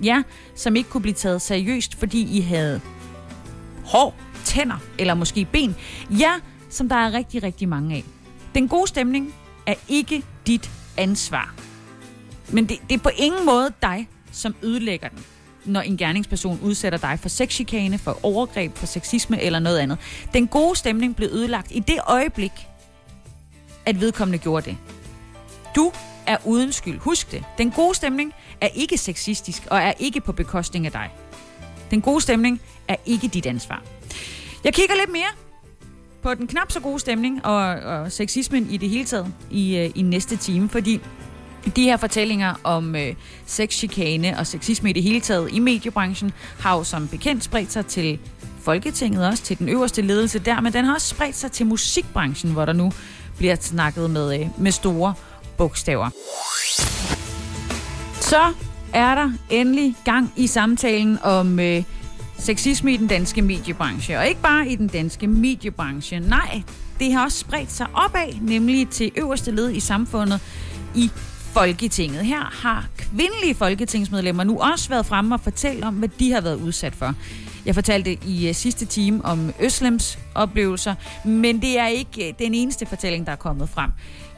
[0.06, 0.24] Jer,
[0.56, 2.82] som ikke kunne blive taget seriøst, fordi I havde
[3.86, 4.16] hår,
[4.46, 5.76] tænder eller måske ben.
[6.10, 8.04] Jer, som der er rigtig, rigtig mange af.
[8.56, 9.34] Den gode stemning
[9.66, 11.69] er ikke dit ansvar.
[12.52, 15.26] Men det, det er på ingen måde dig, som ødelægger den,
[15.66, 19.97] når en gerningsperson udsætter dig for sexchikane, for overgreb, for sexisme eller noget andet.
[20.34, 22.52] Den gode stemning blev ødelagt i det øjeblik,
[23.86, 24.78] at vedkommende gjorde det.
[25.76, 25.91] Du
[26.28, 27.00] er uden skyld.
[27.00, 27.43] Husk det.
[27.58, 31.10] Den gode stemning er ikke sexistisk og er ikke på bekostning af dig.
[31.91, 33.84] Den gode stemning er ikke dit ansvar.
[34.64, 35.30] Jeg kigger lidt mere
[36.22, 39.91] på den knap så gode stemning og, og sexismen i det hele taget i, øh,
[39.95, 41.02] i næste time, fordi
[41.76, 46.78] de her fortællinger om øh, sexchikane og sexisme i det hele taget i mediebranchen har
[46.78, 48.20] jo som bekendt spredt sig til
[48.62, 52.51] Folketinget også, til den øverste ledelse der, men den har også spredt sig til musikbranchen,
[52.51, 52.91] hvor der nu
[53.38, 55.14] bliver snakket med, øh, med store
[55.57, 56.10] bogstaver.
[58.22, 58.53] Så
[58.93, 61.84] er der endelig gang i samtalen om øh,
[62.38, 64.18] sexisme i den danske mediebranche.
[64.18, 66.20] Og ikke bare i den danske mediebranche.
[66.20, 66.62] Nej,
[66.99, 70.41] det har også spredt sig opad, nemlig til øverste led i samfundet
[70.95, 71.12] i
[71.54, 72.26] Folketinget.
[72.26, 76.56] Her har kvindelige folketingsmedlemmer nu også været fremme og fortælle om, hvad de har været
[76.56, 77.16] udsat for.
[77.66, 80.95] Jeg fortalte i øh, sidste time om Øslems oplevelser,
[81.26, 83.91] men det er ikke øh, den eneste fortælling, der er kommet frem.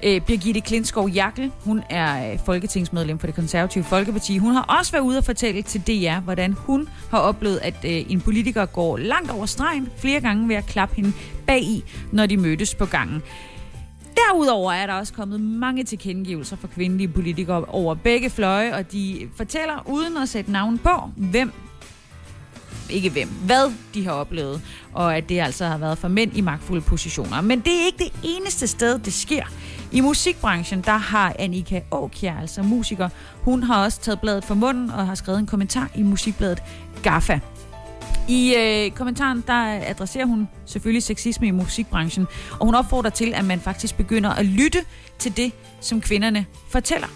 [0.04, 4.38] Øh, Birgitte Klinskov Jakkel, hun er folketingsmedlem for det konservative Folkeparti.
[4.38, 8.22] Hun har også været ude og fortælle til DR, hvordan hun har oplevet, at en
[8.22, 11.14] politiker går langt over stregen flere gange ved at klappe hende
[11.48, 13.22] bag i, når de mødtes på gangen.
[14.28, 19.30] Derudover er der også kommet mange tilkendegivelser fra kvindelige politikere over begge fløje, og de
[19.36, 21.52] fortæller uden at sætte navn på, hvem
[22.92, 24.62] ikke hvem, hvad de har oplevet,
[24.94, 27.42] og at det altså har været for mænd i magtfulde positioner.
[27.42, 29.44] Men det er ikke det eneste sted, det sker.
[29.92, 33.10] I musikbranchen, der har Annika Åkjær, altså musiker,
[33.42, 36.64] hun har også taget bladet for munden og har skrevet en kommentar i musikbladet
[37.04, 37.40] Gaffa.
[38.28, 42.28] I øh, kommentaren, der adresserer hun selvfølgelig sexisme i musikbranchen,
[42.60, 44.80] og hun opfordrer til, at man faktisk begynder at lytte
[45.20, 45.52] til det,
[45.82, 47.08] som kvinderne fortæller.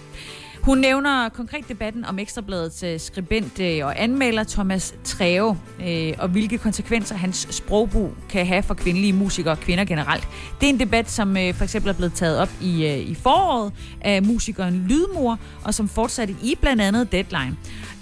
[0.65, 6.27] Hun nævner konkret debatten om Ekstrabladets øh, skribent øh, og anmelder Thomas Treve, øh, og
[6.27, 10.27] hvilke konsekvenser hans sprogbrug kan have for kvindelige musikere og kvinder generelt.
[10.61, 14.23] Det er en debat, som for eksempel er blevet taget op i, i foråret af
[14.23, 17.55] musikeren Lydmor, og som fortsatte i blandt andet Deadline.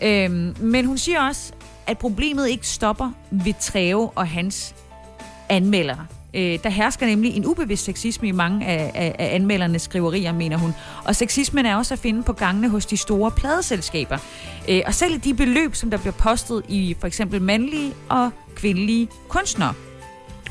[0.04, 1.54] Øhm, men hun siger også,
[1.88, 4.76] at problemet ikke stopper ved Treve og hans
[5.50, 6.06] anmeldere.
[6.34, 10.58] Øh, der hersker nemlig en ubevidst sexisme i mange af, af, af anmeldernes skriverier, mener
[10.58, 10.74] hun.
[11.06, 14.18] Og sexismen er også at finde på gangene hos de store pladeselskaber.
[14.70, 19.08] Øh, og selv de beløb, som der bliver postet i for eksempel mandlige og kvindelige
[19.28, 19.74] kunstnere.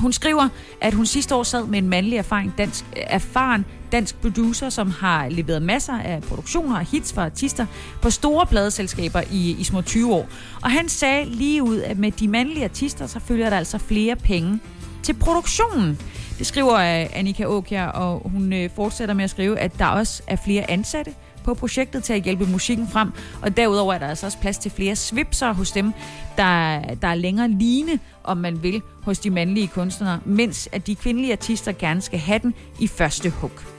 [0.01, 0.49] Hun skriver,
[0.80, 5.28] at hun sidste år sad med en mandlig erfaring dansk, erfaren dansk producer, som har
[5.28, 7.66] leveret masser af produktioner og hits for artister
[8.03, 10.28] på store pladeselskaber i, i små 20 år.
[10.62, 14.16] Og han sagde lige ud, at med de mandlige artister, så følger der altså flere
[14.16, 14.61] penge
[15.03, 15.99] til produktionen.
[16.38, 20.22] Det skriver øh, Annika Åkjær, og hun øh, fortsætter med at skrive, at der også
[20.26, 21.14] er flere ansatte
[21.45, 23.12] på projektet til at hjælpe musikken frem.
[23.43, 25.93] Og derudover er der altså også plads til flere svipser hos dem,
[26.36, 30.95] der, der er længere line, om man vil, hos de mandlige kunstnere, mens at de
[30.95, 33.72] kvindelige artister gerne skal have den i første hug.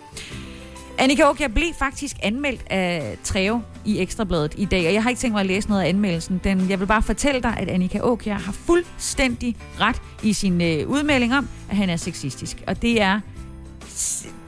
[0.98, 5.20] Annika Åkjær blev faktisk anmeldt af Treo i Ekstrabladet i dag, og jeg har ikke
[5.20, 6.42] tænkt mig at læse noget af anmeldelsen.
[6.44, 10.90] Den, jeg vil bare fortælle dig, at Annika Åkjær har fuldstændig ret i sin øh,
[10.90, 12.64] udmelding om, at han er sexistisk.
[12.68, 13.20] Og det er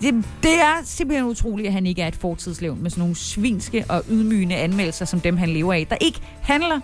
[0.02, 3.86] det, det er simpelthen utroligt, at han ikke er et fortidslevn med sådan nogle svinske
[3.90, 6.80] og ydmygende anmeldelser, som dem han lever af, der ikke handler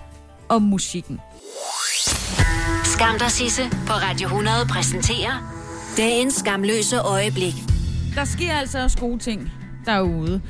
[0.50, 1.20] om musikken.
[2.84, 5.62] Skam dig, Sisse, på Radio 100 præsenterer
[5.98, 7.71] dagens skamløse øjeblik.
[8.16, 9.52] Der sker altså også gode ting
[9.86, 10.42] derude.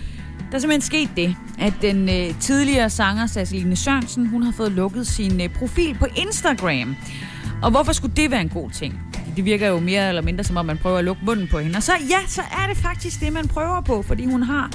[0.51, 4.72] Der er simpelthen sket det, at den øh, tidligere sanger Sasseline Sørensen, hun har fået
[4.72, 6.95] lukket sin øh, profil på Instagram.
[7.64, 8.99] Og hvorfor skulle det være en god ting?
[9.36, 11.78] Det virker jo mere eller mindre som om, man prøver at lukke munden på hende.
[11.78, 14.72] Og så ja, så er det faktisk det, man prøver på, fordi hun har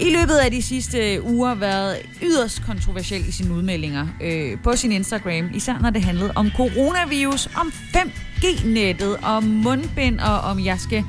[0.00, 4.76] i løbet af de sidste øh, uger været yderst kontroversiel i sine udmeldinger øh, på
[4.76, 10.80] sin Instagram, især når det handlede om coronavirus, om 5G-nettet, om mundbind og om jeg
[10.80, 11.04] skal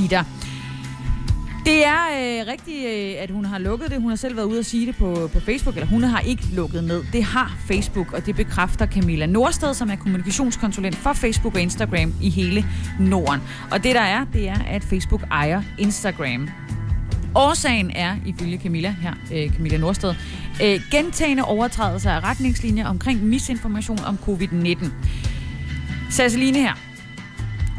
[0.00, 0.24] give dig.
[1.64, 4.00] Det er øh, rigtigt, øh, at hun har lukket det.
[4.00, 6.42] Hun har selv været ude og sige det på, på Facebook, eller hun har ikke
[6.52, 7.04] lukket ned.
[7.12, 12.14] Det har Facebook, og det bekræfter Camilla Nordsted, som er kommunikationskonsulent for Facebook og Instagram
[12.22, 12.64] i hele
[13.00, 13.40] Norden.
[13.70, 16.48] Og det der er, det er, at Facebook ejer Instagram.
[17.34, 20.14] Årsagen er, ifølge Camilla her, øh, Camilla Nordsted,
[20.64, 24.86] øh, gentagende overtrædelser af retningslinjer omkring misinformation om covid-19.
[26.10, 26.74] Sasseline her,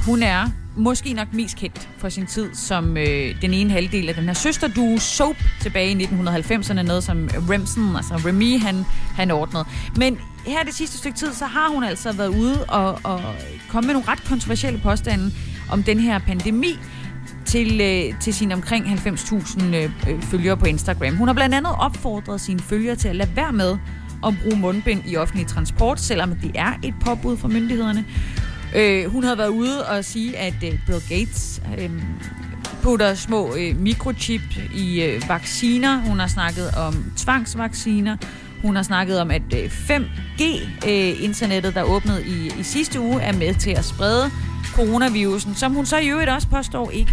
[0.06, 4.16] hun er måske nok mest kendt for sin tid som øh, den ene halvdel af
[4.16, 9.66] den her søsterduo Soap tilbage i 1990'erne, noget som Remsen, altså Remy, han, han ordnede.
[9.98, 10.18] Men
[10.48, 13.22] her det sidste stykke tid, så har hun altså været ude og, og
[13.70, 15.32] komme med nogle ret kontroversielle påstande
[15.72, 16.80] om den her pandemi,
[17.46, 21.16] til, øh, til sine omkring 90.000 øh, øh, følgere på Instagram.
[21.16, 23.78] Hun har blandt andet opfordret sine følgere til at lade være med
[24.28, 28.06] at bruge mundbind i offentlig transport, selvom det er et påbud fra myndighederne.
[28.76, 31.90] Øh, hun havde været ude og sige, at øh, Bill Gates øh,
[32.84, 34.42] putter små øh, mikrochip
[34.76, 35.98] i øh, vacciner.
[35.98, 38.18] Hun har snakket om tvangsvacciner.
[38.62, 43.34] Hun har snakket om, at øh, 5G-internettet, øh, der åbnede i, i sidste uge, er
[43.34, 44.32] med til at sprede
[44.74, 47.12] coronavirusen, som hun så i øvrigt også påstår ikke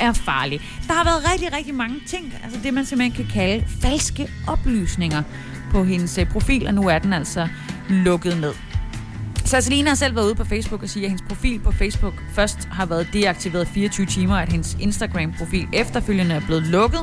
[0.00, 0.60] er farlig.
[0.86, 5.22] Der har været rigtig, rigtig mange ting, altså det man simpelthen kan kalde falske oplysninger
[5.70, 7.48] på hendes øh, profil, og nu er den altså
[7.88, 8.52] lukket ned.
[9.46, 12.68] Sasselina har selv været ude på Facebook og siger, at hendes profil på Facebook først
[12.72, 17.00] har været deaktiveret 24 timer, at hendes Instagram-profil efterfølgende er blevet lukket.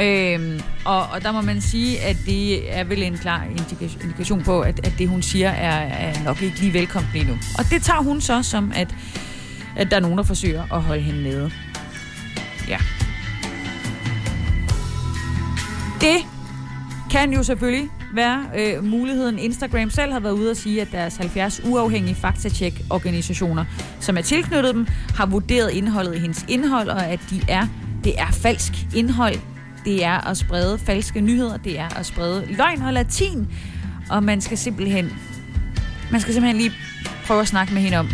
[0.00, 3.44] Øhm, og, og der må man sige, at det er vel en klar
[4.02, 7.32] indikation på, at, at det hun siger er, er nok ikke lige velkommen lige nu.
[7.58, 8.94] Og det tager hun så som, at,
[9.76, 11.50] at der er nogen, der forsøger at holde hende nede.
[12.68, 12.78] Ja.
[16.00, 16.16] Det
[17.10, 19.38] kan jo selvfølgelig være øh, muligheden.
[19.38, 23.64] Instagram selv har været ude og sige, at deres 70 uafhængige faktatjek-organisationer,
[24.00, 27.66] som er tilknyttet dem, har vurderet indholdet i hendes indhold, og at de er,
[28.04, 29.34] det er falsk indhold.
[29.84, 31.56] Det er at sprede falske nyheder.
[31.56, 33.48] Det er at sprede løgn og latin.
[34.10, 35.12] Og man skal simpelthen,
[36.12, 36.72] man skal simpelthen lige
[37.26, 38.08] prøve at snakke med hende om,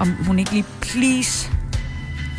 [0.00, 1.50] om hun ikke lige please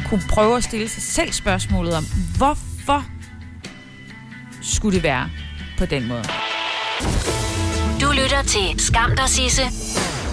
[0.09, 2.03] kunne prøve at stille sig selv spørgsmålet om,
[2.37, 3.05] hvorfor
[4.61, 5.29] skulle det være
[5.81, 6.23] på den måde.
[8.01, 9.61] Du lytter til Skam dig, Sisse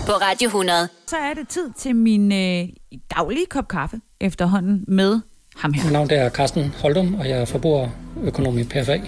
[0.06, 0.88] på Radio 100.
[1.06, 2.68] Så er det tid til min øh,
[3.16, 5.20] daglige kop kaffe efterhånden med
[5.56, 5.84] ham her.
[5.84, 9.00] Mit navn er Carsten Holdum, og jeg er forbrugerøkonom i PFA.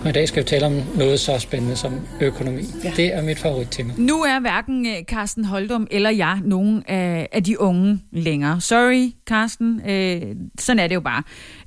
[0.00, 2.62] Og i dag skal vi tale om noget så spændende som økonomi.
[2.84, 2.92] Ja.
[2.96, 3.92] Det er mit favorittema.
[3.96, 8.60] Nu er hverken øh, Carsten Holdum eller jeg nogen af, af de unge længere.
[8.60, 9.90] Sorry, Carsten.
[9.90, 10.22] Øh,
[10.58, 11.22] sådan er det jo bare.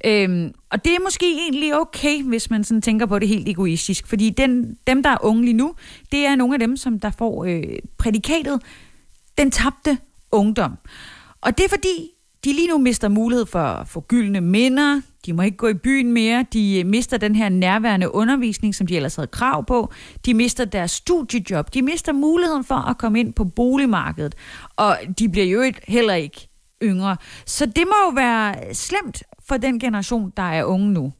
[0.05, 4.07] Øhm, og det er måske egentlig okay, hvis man sådan tænker på det helt egoistisk.
[4.07, 5.73] Fordi den, dem, der er unge lige nu,
[6.11, 7.63] det er nogle af dem, som der får øh,
[7.97, 8.61] prædikatet
[9.37, 9.97] den tabte
[10.31, 10.77] ungdom.
[11.41, 12.09] Og det er fordi,
[12.43, 15.73] de lige nu mister mulighed for at få gyldne minder, de må ikke gå i
[15.73, 19.91] byen mere, de mister den her nærværende undervisning, som de ellers havde krav på,
[20.25, 24.35] de mister deres studiejob, de mister muligheden for at komme ind på boligmarkedet,
[24.75, 26.47] og de bliver jo heller ikke
[26.83, 27.17] yngre.
[27.45, 31.13] Så det må jo være slemt for den generation, der er unge nu.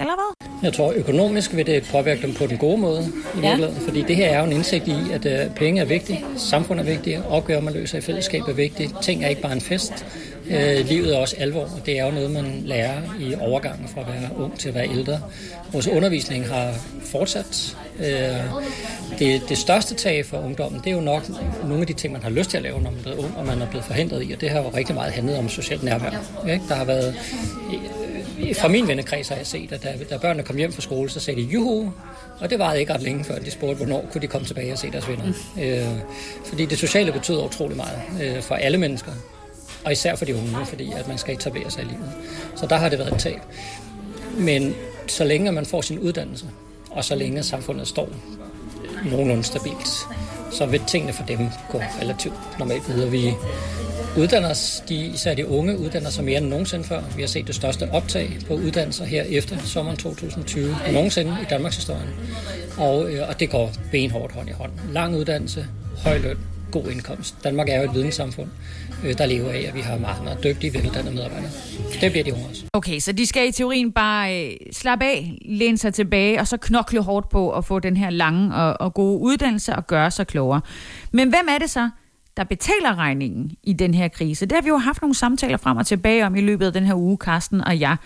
[0.00, 0.48] Eller hvad?
[0.62, 3.48] Jeg tror, økonomisk vil det påvirke dem på den gode måde i Ja.
[3.48, 6.88] virkeligheden, fordi det her er jo en indsigt i, at øh, penge er vigtige, samfundet
[6.88, 10.06] er vigtigt, opgaver man løser i fællesskab er vigtigt, ting er ikke bare en fest,
[10.50, 14.00] øh, livet er også alvor, og det er jo noget, man lærer i overgangen fra
[14.00, 15.20] at være ung til at være ældre.
[15.72, 16.72] Vores undervisning har
[17.04, 17.76] fortsat.
[17.98, 18.06] Øh,
[19.18, 21.22] det, det største tag for ungdommen, det er jo nok
[21.62, 23.36] nogle af de ting, man har lyst til at lave, når man er blevet ung,
[23.36, 25.82] og man er blevet forhindret i, og det har jo rigtig meget handlet om socialt
[25.82, 26.10] nærvær.
[26.48, 26.64] Ikke?
[26.68, 27.14] Der har været
[28.54, 31.20] fra min vennekreds har jeg set, at da, da børnene kom hjem fra skole, så
[31.20, 31.92] sagde de juhu,
[32.40, 34.78] og det varede ikke ret længe før de spurgte, hvornår kunne de komme tilbage og
[34.78, 35.24] se deres venner.
[35.24, 35.62] Mm.
[35.62, 35.86] Øh,
[36.44, 39.12] fordi det sociale betyder utrolig meget øh, for alle mennesker,
[39.86, 42.12] og især for de unge, fordi at man skal etablere sig i livet.
[42.56, 43.40] Så der har det været et tab.
[44.38, 44.74] Men
[45.08, 46.46] så længe man får sin uddannelse,
[46.90, 48.08] og så længe samfundet står
[49.10, 50.06] nogenlunde stabilt,
[50.52, 51.38] så vil tingene for dem
[51.70, 53.10] gå relativt normalt videre.
[53.10, 53.34] Vi
[54.16, 57.02] uddanner os, de, især de unge uddanner sig mere end nogensinde før.
[57.16, 61.76] Vi har set det største optag på uddannelser her efter sommeren 2020 nogensinde i Danmarks
[61.76, 62.08] historie.
[62.78, 64.72] Og, øh, og det går benhårdt hånd i hånd.
[64.92, 65.66] Lang uddannelse,
[66.04, 66.38] høj løn,
[66.80, 67.44] god indkomst.
[67.44, 68.48] Danmark er jo et videnssamfund,
[69.04, 71.50] øh, der lever af, at vi har meget, meget dygtige, veluddannede medarbejdere.
[72.00, 72.64] Det bliver de unge også.
[72.72, 76.56] Okay, så de skal i teorien bare øh, slappe af, læne sig tilbage, og så
[76.56, 80.26] knokle hårdt på at få den her lange og, og gode uddannelse og gøre sig
[80.26, 80.60] klogere.
[81.12, 81.90] Men hvem er det så,
[82.36, 84.46] der betaler regningen i den her krise?
[84.46, 86.84] Det har vi jo haft nogle samtaler frem og tilbage om i løbet af den
[86.84, 87.96] her uge, Karsten og jeg.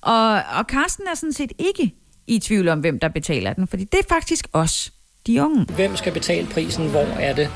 [0.00, 1.94] Og, og Karsten er sådan set ikke
[2.26, 4.92] i tvivl om, hvem der betaler den, fordi det er faktisk os,
[5.26, 5.64] de unge.
[5.64, 6.90] Hvem skal betale prisen?
[6.90, 7.50] Hvor er det?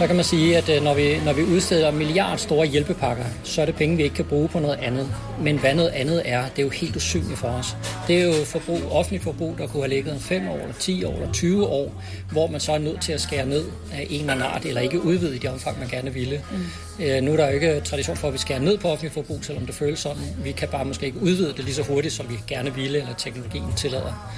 [0.00, 3.62] Så kan man sige, at øh, når vi, når vi udsteder milliard store hjælpepakker, så
[3.62, 5.08] er det penge, vi ikke kan bruge på noget andet.
[5.40, 7.76] Men hvad noget andet er, det er jo helt usynligt for os.
[8.08, 11.14] Det er jo forbrug, offentlig forbrug, der kunne have ligget 5 år, eller 10 år,
[11.14, 14.32] eller 20 år, hvor man så er nødt til at skære ned af en eller
[14.32, 16.42] anden art, eller ikke udvide i det omfang, man gerne ville.
[16.50, 17.04] Mm.
[17.04, 19.38] Øh, nu er der jo ikke tradition for, at vi skærer ned på offentlig forbrug,
[19.44, 20.22] selvom det føles sådan.
[20.44, 23.14] Vi kan bare måske ikke udvide det lige så hurtigt, som vi gerne ville, eller
[23.14, 24.32] teknologien tillader.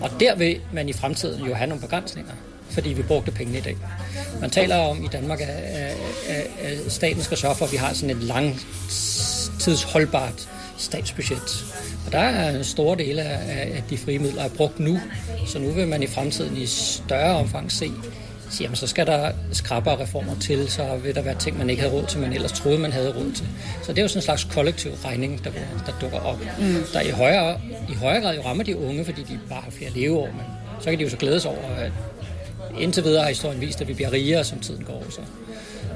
[0.00, 2.32] Og der vil man i fremtiden jo have nogle begrænsninger,
[2.70, 3.76] fordi vi brugte pengene i dag.
[4.40, 5.96] Man taler om i Danmark, at, at,
[6.28, 11.64] at, at staten skal sørge for, at vi har sådan et langtidsholdbart statsbudget.
[12.06, 15.00] Og der er en stor del af, af de frie midler er brugt nu,
[15.46, 17.90] så nu vil man i fremtiden i større omfang se,
[18.60, 21.94] jamen, så skal der skrappere reformer til, så vil der være ting, man ikke havde
[21.94, 23.46] råd til, man ellers troede, man havde råd til.
[23.82, 25.50] Så det er jo sådan en slags kollektiv regning, der,
[25.86, 26.84] der dukker op, mm.
[26.92, 29.90] der i højere, i højere grad jo rammer de unge, fordi de bare har flere
[29.90, 30.42] leveår, men
[30.80, 31.92] så kan de jo så glædes over, at
[32.80, 35.04] indtil videre har historien vist, at vi bliver rigere, som tiden går.
[35.10, 35.20] Så,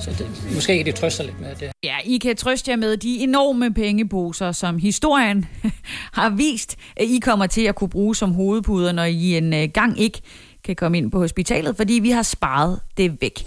[0.01, 1.71] så det, måske kan de trøste lidt med det.
[1.85, 5.47] Ja, I kan trøste jer med de enorme pengeposer, som historien
[6.19, 9.69] har vist, at I kommer til at kunne bruge som hovedpuder, når I en øh,
[9.75, 10.21] gang ikke
[10.65, 13.47] kan komme ind på hospitalet, fordi vi har sparet det væk.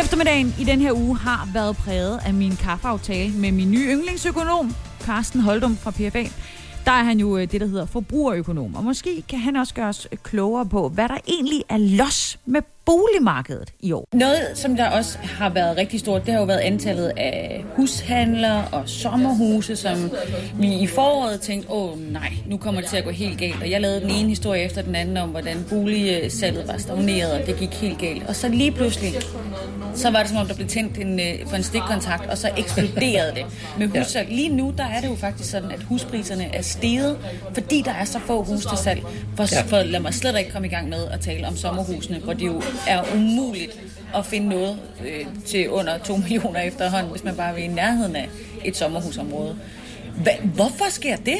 [0.00, 4.74] Eftermiddagen i den her uge har været præget af min kaffeaftale med min nye yndlingsøkonom,
[5.00, 6.24] Carsten Holdum fra PFA.
[6.84, 9.88] Der er han jo øh, det, der hedder forbrugerøkonom, og måske kan han også gøre
[9.88, 14.08] os øh, klogere på, hvad der egentlig er los med boligmarkedet i år?
[14.12, 18.62] Noget, som der også har været rigtig stort, det har jo været antallet af hushandler
[18.72, 20.10] og sommerhuse, som
[20.54, 23.62] vi i foråret tænkte, åh nej, nu kommer det til at gå helt galt.
[23.62, 27.46] Og jeg lavede den ene historie efter den anden om, hvordan boligsalget var stagneret, og
[27.46, 28.28] det gik helt galt.
[28.28, 29.12] Og så lige pludselig,
[29.94, 32.50] så var det som om, der blev tændt en, øh, for en stikkontakt, og så
[32.56, 33.44] eksploderede det
[33.78, 34.28] med hussalg.
[34.28, 37.18] Lige nu, der er det jo faktisk sådan, at huspriserne er steget,
[37.54, 39.02] fordi der er så få hus til salg.
[39.36, 42.32] For, for lad mig slet ikke komme i gang med at tale om sommerhusene, hvor
[42.32, 43.80] det jo er umuligt
[44.14, 48.16] at finde noget øh, til under 2 millioner efterhånden, hvis man bare vil i nærheden
[48.16, 48.28] af
[48.64, 49.56] et sommerhusområde.
[50.22, 51.38] Hva, hvorfor sker det?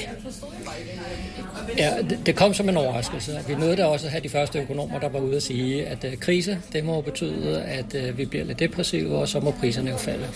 [1.79, 3.39] Ja, det, det kom som en overraskelse.
[3.49, 6.05] Vi nåede da også at have de første økonomer, der var ude at sige, at
[6.05, 9.91] uh, krise, det må betyde, at øh, vi bliver lidt depressive, og så må priserne
[9.91, 10.27] jo falde.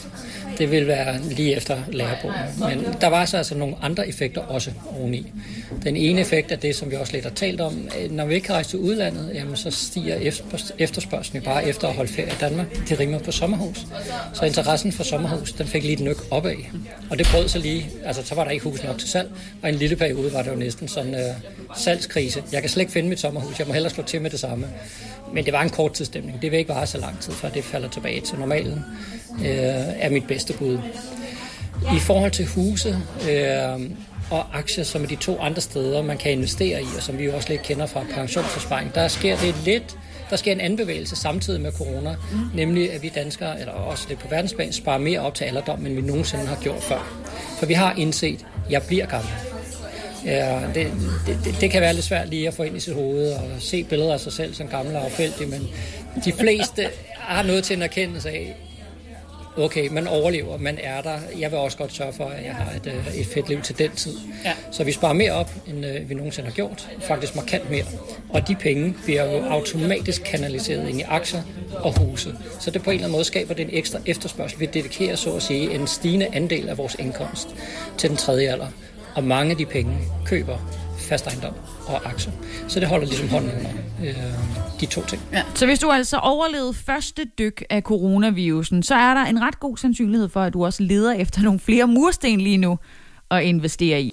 [0.59, 2.37] Det vil være lige efter lærebogen.
[2.59, 5.33] Men der var så altså nogle andre effekter også oveni.
[5.85, 7.89] Den ene effekt er det, som vi også lidt har talt om.
[8.11, 10.33] Når vi ikke rejser til udlandet, jamen, så stiger
[10.79, 12.89] efterspørgselen bare efter at holde ferie i Danmark.
[12.89, 13.87] Det rimer på sommerhus.
[14.35, 16.57] Så interessen for sommerhus, den fik lige et nyk opad.
[17.11, 19.31] Og det brød så lige, altså så var der ikke hus nok til salg,
[19.63, 22.43] og en lille periode var det jo næsten sådan øh, salgskrise.
[22.53, 24.67] Jeg kan slet ikke finde mit sommerhus, jeg må hellere slå til med det samme.
[25.33, 26.43] Men det var en kort tidsstemning.
[26.43, 28.85] Det vil ikke vare så lang tid, før det falder tilbage til normalen,
[29.39, 29.47] øh,
[30.01, 30.79] er mit bedste bud.
[31.97, 32.99] I forhold til huse
[33.31, 33.91] øh,
[34.31, 37.25] og aktier, som er de to andre steder, man kan investere i, og som vi
[37.25, 39.97] jo også lidt kender fra pensionsforsparing, der sker det lidt
[40.31, 42.39] der sker en anden bevægelse samtidig med corona, mm.
[42.55, 45.95] nemlig at vi danskere, eller også det på verdensplan, sparer mere op til alderdom, end
[45.95, 47.27] vi nogensinde har gjort før.
[47.59, 49.56] For vi har indset, at jeg bliver gammel.
[50.25, 50.93] Ja, det,
[51.27, 53.85] det, det kan være lidt svært lige at få ind i sit hoved og se
[53.85, 55.69] billeder af sig selv som gammel og affældig, men
[56.25, 58.57] de fleste har noget til en erkendelse af,
[59.57, 61.19] okay, man overlever, man er der.
[61.39, 63.79] Jeg vil også godt sørge for, at jeg har et, øh, et fedt liv til
[63.79, 64.17] den tid.
[64.45, 64.53] Ja.
[64.73, 66.89] Så vi sparer mere op, end øh, vi nogensinde har gjort.
[67.01, 67.85] Faktisk markant mere.
[68.29, 71.43] Og de penge bliver jo automatisk kanaliseret ind i aktier
[71.73, 72.35] og huse.
[72.61, 74.61] Så det på en eller anden måde skaber det en ekstra efterspørgsel.
[74.61, 77.49] Vi dedikerer så at sige en stigende andel af vores indkomst
[77.99, 78.67] til den tredje alder.
[79.17, 80.57] Og mange af de penge køber
[80.99, 81.55] fast ejendom
[81.87, 82.33] og aktier.
[82.69, 83.71] Så det holder ligesom hånden under
[84.05, 84.15] øh,
[84.81, 85.23] de to ting.
[85.33, 85.43] Ja.
[85.55, 89.77] Så hvis du altså overlevede første dyk af coronavirusen, så er der en ret god
[89.77, 92.79] sandsynlighed for, at du også leder efter nogle flere mursten lige nu
[93.31, 94.13] at investere i.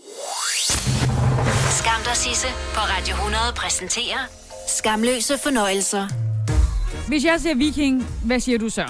[1.69, 4.19] Skam dig, Sisse, på Radio 100 præsenterer
[4.67, 6.07] Skamløse fornøjelser.
[7.07, 8.85] Hvis jeg siger viking, hvad siger du så?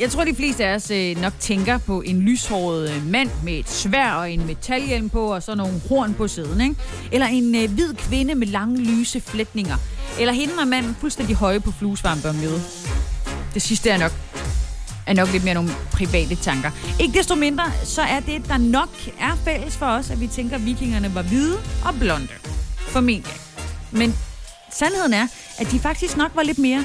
[0.00, 3.52] Jeg tror, de fleste af os øh, nok tænker på en lyshåret øh, mand med
[3.52, 6.74] et svær og en metalhjelm på, og så nogle horn på siden, ikke?
[7.12, 9.76] Eller en øh, hvid kvinde med lange, lyse flætninger.
[10.20, 12.34] Eller hende og manden fuldstændig høje på fluesvampe og.
[13.54, 14.12] Det sidste er nok
[15.06, 16.70] er nok lidt mere nogle private tanker.
[17.00, 18.90] Ikke desto mindre, så er det, der nok
[19.20, 22.28] er fælles for os, at vi tænker, at vikingerne var hvide og blonde.
[22.78, 23.34] Formentlig.
[23.90, 24.14] Men
[24.72, 25.26] sandheden er,
[25.58, 26.84] at de faktisk nok var lidt mere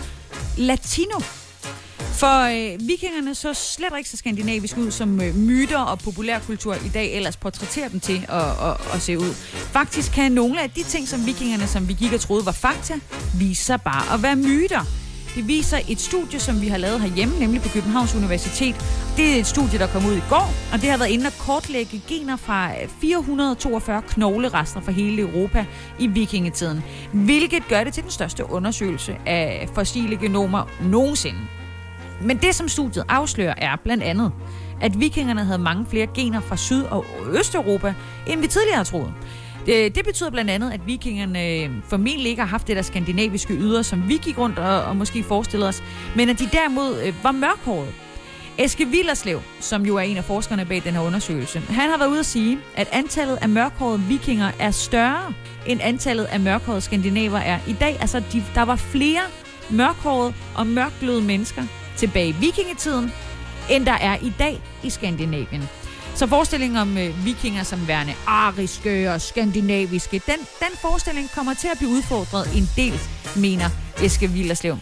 [0.57, 1.19] latino
[2.15, 6.89] for øh, vikingerne så slet ikke så skandinavisk ud, som øh, myter og populærkultur i
[6.93, 9.33] dag ellers portrætterer dem til at, at, at se ud.
[9.53, 12.93] Faktisk kan nogle af de ting, som vikingerne, som vi gik og troede var fakta,
[13.39, 14.81] vise sig bare at være myter.
[15.35, 18.75] Det viser et studie, som vi har lavet herhjemme, nemlig på Københavns Universitet.
[19.17, 21.37] Det er et studie, der kom ud i går, og det har været inde at
[21.39, 25.65] kortlægge gener fra øh, 442 knoglerester fra hele Europa
[25.99, 31.39] i vikingetiden, hvilket gør det til den største undersøgelse af fossile genomer nogensinde.
[32.21, 34.31] Men det, som studiet afslører, er blandt andet,
[34.81, 37.05] at vikingerne havde mange flere gener fra Syd- og
[37.39, 37.93] Østeuropa,
[38.27, 39.13] end vi tidligere har troet.
[39.65, 43.53] Det, det betyder blandt andet, at vikingerne øh, formentlig ikke har haft det der skandinaviske
[43.53, 45.83] yder, som vi gik rundt og, og måske forestillede os,
[46.15, 47.91] men at de derimod øh, var mørkhårede.
[48.57, 52.09] Eske Villerslev, som jo er en af forskerne bag den her undersøgelse, han har været
[52.09, 55.33] ude at sige, at antallet af mørkhårede vikinger er større,
[55.65, 57.97] end antallet af mørkhårede skandinaver er i dag.
[58.01, 59.21] Altså, de, der var flere
[59.69, 61.63] mørkhårede og mørkløde mennesker
[61.97, 63.11] tilbage i vikingetiden,
[63.69, 65.69] end der er i dag i Skandinavien.
[66.15, 71.67] Så forestillingen om øh, vikinger som værende ariske og skandinaviske, den, den forestilling kommer til
[71.67, 72.99] at blive udfordret en del,
[73.35, 73.69] mener
[74.03, 74.77] Eske Villerslev.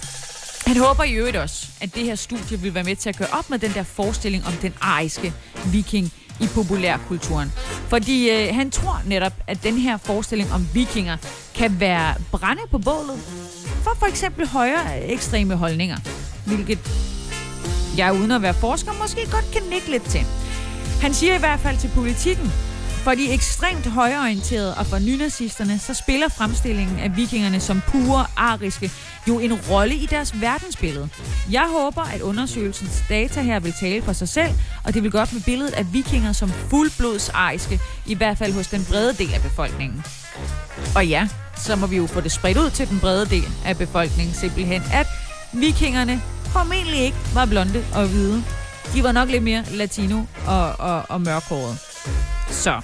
[0.67, 3.27] Han håber i øvrigt også, at det her studie vil være med til at gøre
[3.31, 5.33] op med den der forestilling om den ariske
[5.71, 7.51] viking i populærkulturen.
[7.87, 11.17] Fordi øh, han tror netop, at den her forestilling om vikinger
[11.55, 13.19] kan være brænde på bålet
[13.83, 15.97] for for eksempel højere ekstreme holdninger
[16.45, 16.79] hvilket
[17.97, 20.25] jeg uden at være forsker måske godt kan nikke lidt til.
[21.01, 22.51] Han siger i hvert fald til politikken,
[23.03, 28.91] for de ekstremt højorienterede og for nynazisterne, så spiller fremstillingen af vikingerne som pure ariske
[29.27, 31.09] jo en rolle i deres verdensbillede.
[31.51, 34.51] Jeg håber, at undersøgelsens data her vil tale for sig selv,
[34.83, 38.53] og det vil gå op med billedet af vikinger som fuldblods ariske, i hvert fald
[38.53, 40.03] hos den brede del af befolkningen.
[40.95, 41.27] Og ja,
[41.63, 44.81] så må vi jo få det spredt ud til den brede del af befolkningen, simpelthen
[44.93, 45.07] at
[45.53, 48.43] vikingerne formentlig ikke var blonde og hvide.
[48.93, 51.77] De var nok lidt mere latino og, og, og mørkhåret.
[52.49, 52.81] Så,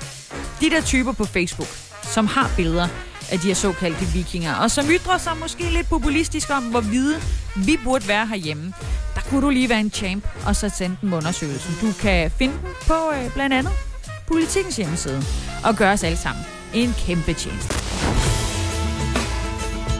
[0.61, 1.69] de der typer på Facebook,
[2.01, 2.87] som har billeder
[3.31, 7.15] af de her såkaldte vikinger, og som ytrer sig måske lidt populistisk om, hvor hvide
[7.55, 8.73] vi burde være herhjemme,
[9.15, 11.75] der kunne du lige være en champ og så sende den undersøgelsen.
[11.81, 13.71] Du kan finde den på øh, blandt andet
[14.27, 15.23] politikens hjemmeside
[15.63, 17.75] og gøre os alle sammen en kæmpe tjeneste.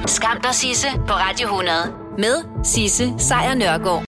[0.06, 1.74] Skam dig, Sisse, på Radio 100.
[2.18, 3.98] Med Sisse Sejr Nørgaard.